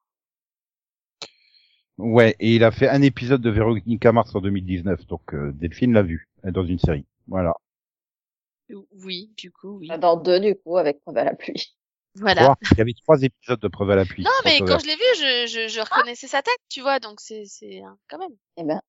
[1.98, 2.34] ouais.
[2.40, 6.02] Et il a fait un épisode de Veronica Mars en 2019, donc euh, Delphine l'a
[6.02, 7.04] vu euh, dans une série.
[7.28, 7.52] Voilà.
[9.04, 9.88] Oui, du coup, oui.
[9.98, 11.74] Dans deux, du coup, avec Preuve à la pluie.
[12.16, 12.56] Voilà.
[12.72, 14.22] Il y avait trois épisodes de preuve à l'appui.
[14.24, 17.20] Non, mais quand je l'ai vu, je, je, je reconnaissais sa tête, tu vois, donc
[17.20, 18.36] c'est, c'est, quand même.
[18.56, 18.80] Eh ben,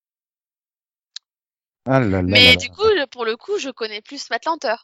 [1.85, 2.73] Ah là là mais là du là.
[2.73, 4.75] coup, pour le coup, je connais plus Matt Lanter.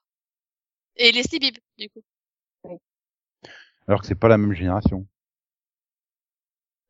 [0.98, 2.04] Et Leslie Bibb, du coup.
[3.88, 5.08] Alors que c'est pas la même génération.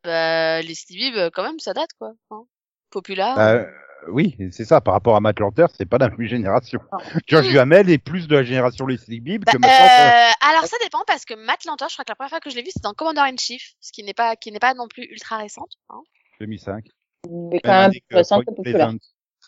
[0.04, 2.14] Bah, Leslie Bibb, quand même, ça date, quoi.
[2.32, 2.46] Hein.
[2.90, 3.38] Populaire.
[3.38, 3.66] Euh,
[4.10, 4.80] oui, c'est ça.
[4.82, 6.80] Par rapport à Matt Lanter, c'est pas la même génération.
[6.92, 7.00] Non.
[7.28, 9.76] George Duhamel est plus de la génération Leslie Bibb Bah, que maintenant.
[9.78, 12.40] ça- euh, alors ça dépend parce que Matt Lanter, je crois que la première fois
[12.40, 14.60] que je l'ai vu, c'était dans Commander in Chief, ce qui n'est pas, qui n'est
[14.60, 15.74] pas non plus ultra récente.
[15.90, 16.02] Hein.
[16.40, 16.86] 2005.
[17.30, 18.88] mais quand Même même année que récent que Point populaire.
[18.88, 18.98] Pleasant.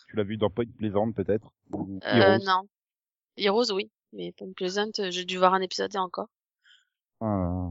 [0.08, 1.52] Tu l'as vu dans Point Pleasant peut-être?
[1.72, 2.44] Ou Euh, Heroes?
[2.44, 2.62] non.
[3.36, 3.90] Heroes, oui.
[4.12, 6.28] Mais Point Pleasant, euh, j'ai dû voir un épisode et encore.
[7.20, 7.68] Ah.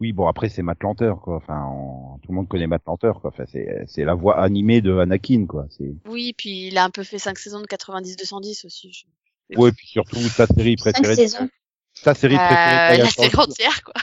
[0.00, 1.36] Oui, bon après c'est Matt Lanter quoi.
[1.36, 3.30] Enfin, on- tout le monde connaît Matt Lanter quoi.
[3.30, 5.66] Enfin, c'est c'est la voix animée de Anakin quoi.
[5.70, 8.92] C'est Oui, puis il a un peu fait 5 saisons de 90-210 aussi.
[8.92, 11.14] je- ouais, puis surtout ta série Cinq préférée.
[11.16, 11.48] saisons.
[12.02, 12.76] Ta série Euh, préférée.
[12.76, 13.94] la Diana série entière, quoi.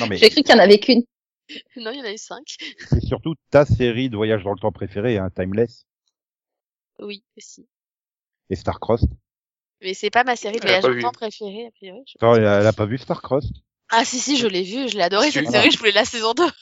[0.00, 1.02] Non mais J'ai cru qu'il y en avait qu'une.
[1.76, 2.56] Non, il y en a eu cinq.
[2.88, 5.84] C'est surtout ta série de voyage dans le temps préférée, hein, Timeless
[6.98, 7.68] Oui, aussi.
[8.50, 9.10] et Starcrossed.
[9.82, 12.02] Mais c'est pas ma série de voyage dans le temps préférée, a priori.
[12.06, 13.52] je- Attends, elle a, elle a pas vu Starcrossed
[13.90, 16.32] Ah si, si, je l'ai vue, je l'ai adorée cette série, je voulais la saison
[16.34, 16.42] 2.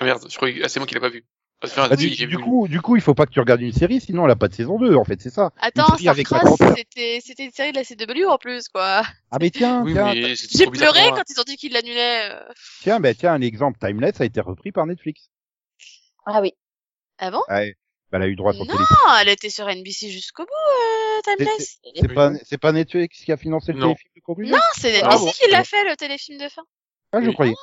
[0.00, 1.24] Ah merde, je crois que ah, c'est moi qui l'ai pas vu.
[1.64, 2.38] Enfin, Bah, si, du, vu.
[2.38, 4.46] coup, du coup, il faut pas que tu regardes une série, sinon elle a pas
[4.46, 5.50] de saison 2, en fait, c'est ça.
[5.58, 9.02] Attends, c'était c'était une série de la CW en plus, quoi.
[9.32, 12.30] Ah mais tiens, Oui, tiens, J'ai pleuré quand ils ont dit qu'ils l'annulaient.
[12.30, 12.40] euh.
[12.82, 15.28] tiens, ben tiens, un exemple, Timeless a été repris par Netflix.
[16.26, 16.52] Ah oui.
[17.18, 17.42] Ah bon?
[17.48, 17.74] Ouais,
[18.12, 18.96] bah, elle a eu droit à son Non, téléfilm.
[19.20, 21.78] elle était sur NBC jusqu'au bout, euh, Timeless.
[21.96, 23.94] C'est pas, c'est pas Netflix qui a financé le Non.
[23.94, 24.17] téléfilm?
[24.36, 26.62] Non, c'est Ah NBC bon, qui l'a fait, le téléfilm de fin.
[27.12, 27.54] Ah, je croyais,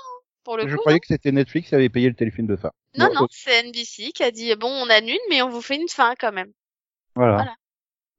[0.43, 2.71] Pour le je coup, croyais que c'était Netflix qui avait payé le téléfilm de fin.
[2.97, 5.75] non, Bon, non, c'est NBC qui a dit, bon, on annule, mais on vous fait
[5.75, 6.51] une fin quand même.
[7.15, 7.35] Voilà.
[7.35, 7.55] Voilà.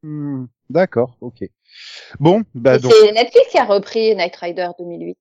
[0.02, 1.44] Hmm, D'accord, ok.
[2.20, 5.18] Bon, bah donc, C'est Netflix qui a repris Night Rider 2008.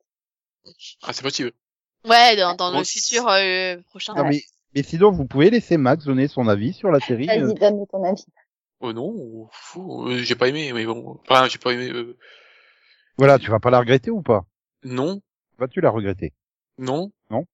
[1.03, 1.51] Ah, c'est possible.
[2.07, 4.13] Ouais, dans, dans Bon, le futur euh, prochain.
[4.15, 4.41] non, mais,
[4.75, 7.29] mais sinon, vous pouvez laisser Max donner son avis sur la série.
[7.29, 8.25] euh, Vas-y, donne ton avis.
[8.81, 11.19] Oh non, fou, euh, j'ai pas aimé, mais bon.
[11.27, 11.91] Enfin, j'ai pas aimé.
[13.23, 14.45] Euh, Voilà, tu vas pas la regretter ou pas?
[14.83, 15.21] Non,
[15.57, 16.33] Vas-tu la regretter?
[16.77, 17.11] Non.
[17.29, 17.45] Non?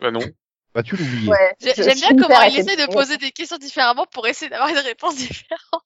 [0.00, 0.20] Bah non.
[0.74, 1.28] Vas-tu l'oublier?
[1.28, 1.54] Ouais.
[1.60, 5.16] J'aime bien comment il essaie de poser des questions différemment pour essayer d'avoir une réponse
[5.16, 5.82] différente.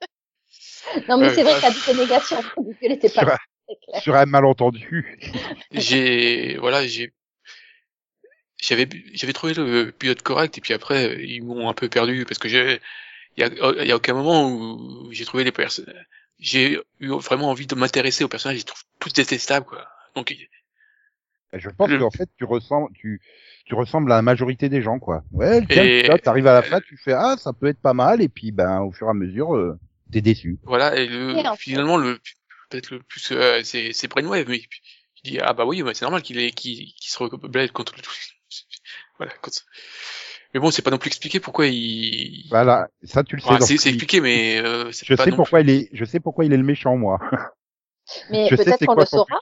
[1.08, 1.80] Non, mais Ouais, c'est vrai ah, que t'as dit.
[2.56, 4.02] T'as dit qu'elle était sur, pas un, très claire.
[4.02, 5.16] sur un malentendu.
[5.70, 7.12] J'ai, voilà, j'ai,
[8.60, 12.24] j'avais, j'avais trouvé le pilote correct et puis après euh, ils m'ont un peu perdu
[12.24, 12.80] parce que j'ai,
[13.36, 13.48] il y a,
[13.80, 15.92] il y a aucun moment où j'ai trouvé les personnes,
[16.42, 19.88] j'ai eu vraiment envie de m'intéresser aux personnages, je les trouve tous détestables quoi.
[20.14, 20.36] Donc
[21.54, 23.20] Je pense Le- qu'en fait, tu ressembles, tu,
[23.66, 25.22] tu ressembles à la majorité des gens, quoi.
[25.32, 27.92] Ouais, tiens, Et- là, t'arrives à la fin, tu fais, ah, ça peut être pas
[27.92, 29.78] mal, et puis, ben, au fur et à mesure, euh,
[30.10, 30.58] t'es déçu.
[30.64, 32.18] voilà et le, Et finalement le
[32.70, 34.60] peut-être le plus euh, c'est c'est Brainwave mais
[35.24, 37.94] je dis ah bah oui mais c'est normal qu'il est qu'il qu'il se rebelle contre
[37.96, 38.02] le
[39.18, 39.64] voilà contre-
[40.54, 43.48] mais bon c'est pas non plus expliqué pourquoi il Voilà, ça, tu le sais.
[43.48, 46.20] Enfin, c'est expliqué mais euh, c'est Je pas sais non pourquoi il est, je sais
[46.20, 47.18] pourquoi il est le méchant, moi.
[48.30, 49.38] Mais peut-être qu'on le saura.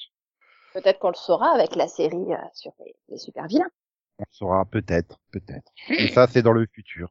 [0.74, 3.70] Peut-être qu'on le saura avec la série euh, sur les, les super vilains.
[4.18, 5.72] On le saura peut-être, peut-être.
[5.88, 7.08] Et ça, c'est dans le futur.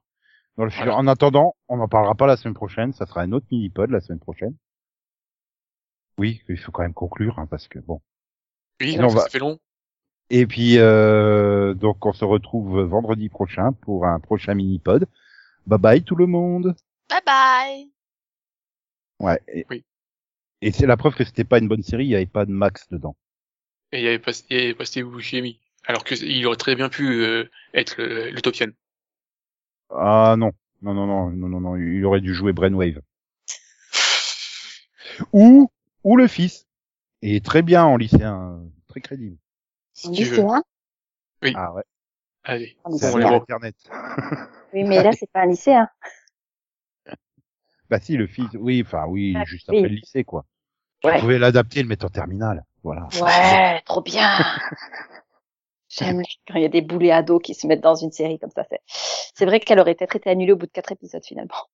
[0.57, 0.85] Dans le futur.
[0.85, 0.99] Voilà.
[0.99, 2.93] En attendant, on n'en parlera pas la semaine prochaine.
[2.93, 4.55] Ça sera un autre mini-pod la semaine prochaine.
[6.17, 8.01] Oui, il faut quand même conclure, hein, parce que bon.
[8.79, 9.57] oui Sinon, va- ça fait long
[10.29, 15.07] Et puis, euh, donc, on se retrouve vendredi prochain pour un prochain mini-pod.
[15.65, 16.75] Bye bye tout le monde.
[17.09, 17.89] Bye bye.
[19.19, 19.39] Ouais.
[19.53, 19.83] Et, Oui.
[20.61, 22.05] et c'est la preuve que c'était pas une bonne série.
[22.05, 23.15] Il y avait pas de Max dedans.
[23.91, 26.57] et il y avait pas il y avait pas Steve Buscemi alors que il aurait
[26.57, 28.73] très bien pu euh, être le- l'utopienne
[29.89, 30.51] Ah non,
[30.83, 31.75] non, non, non, non, non, non.
[31.75, 33.01] Il aurait dû jouer Brainwave.
[35.33, 35.71] Ou,
[36.03, 36.67] ou le fils.
[37.21, 39.37] Et très bien en lycéen, très crédible.
[39.99, 40.45] Si On tu dit veux
[41.43, 41.53] Oui.
[41.55, 41.83] Ah ouais.
[42.43, 43.35] allez On dit C'est Bon.
[43.35, 43.75] Internet.
[44.73, 45.89] Oui, mais là, c'est pas un lycéen.
[47.89, 49.77] Bah si, le fils, oui, enfin oui, Ah, juste oui.
[49.79, 50.45] après le lycée, quoi.
[51.03, 51.15] Ouais.
[51.15, 52.63] Vous pouvez l'adapter et le mettre en terminale.
[52.83, 53.07] Voilà.
[53.19, 54.29] Ouais, trop bien.
[55.89, 58.51] J'aime quand il y a des boulets ados qui se mettent dans une série comme
[58.51, 58.63] ça.
[58.69, 58.79] C'est,
[59.33, 61.65] c'est vrai qu'elle aurait peut-être été annulée au bout de quatre épisodes finalement.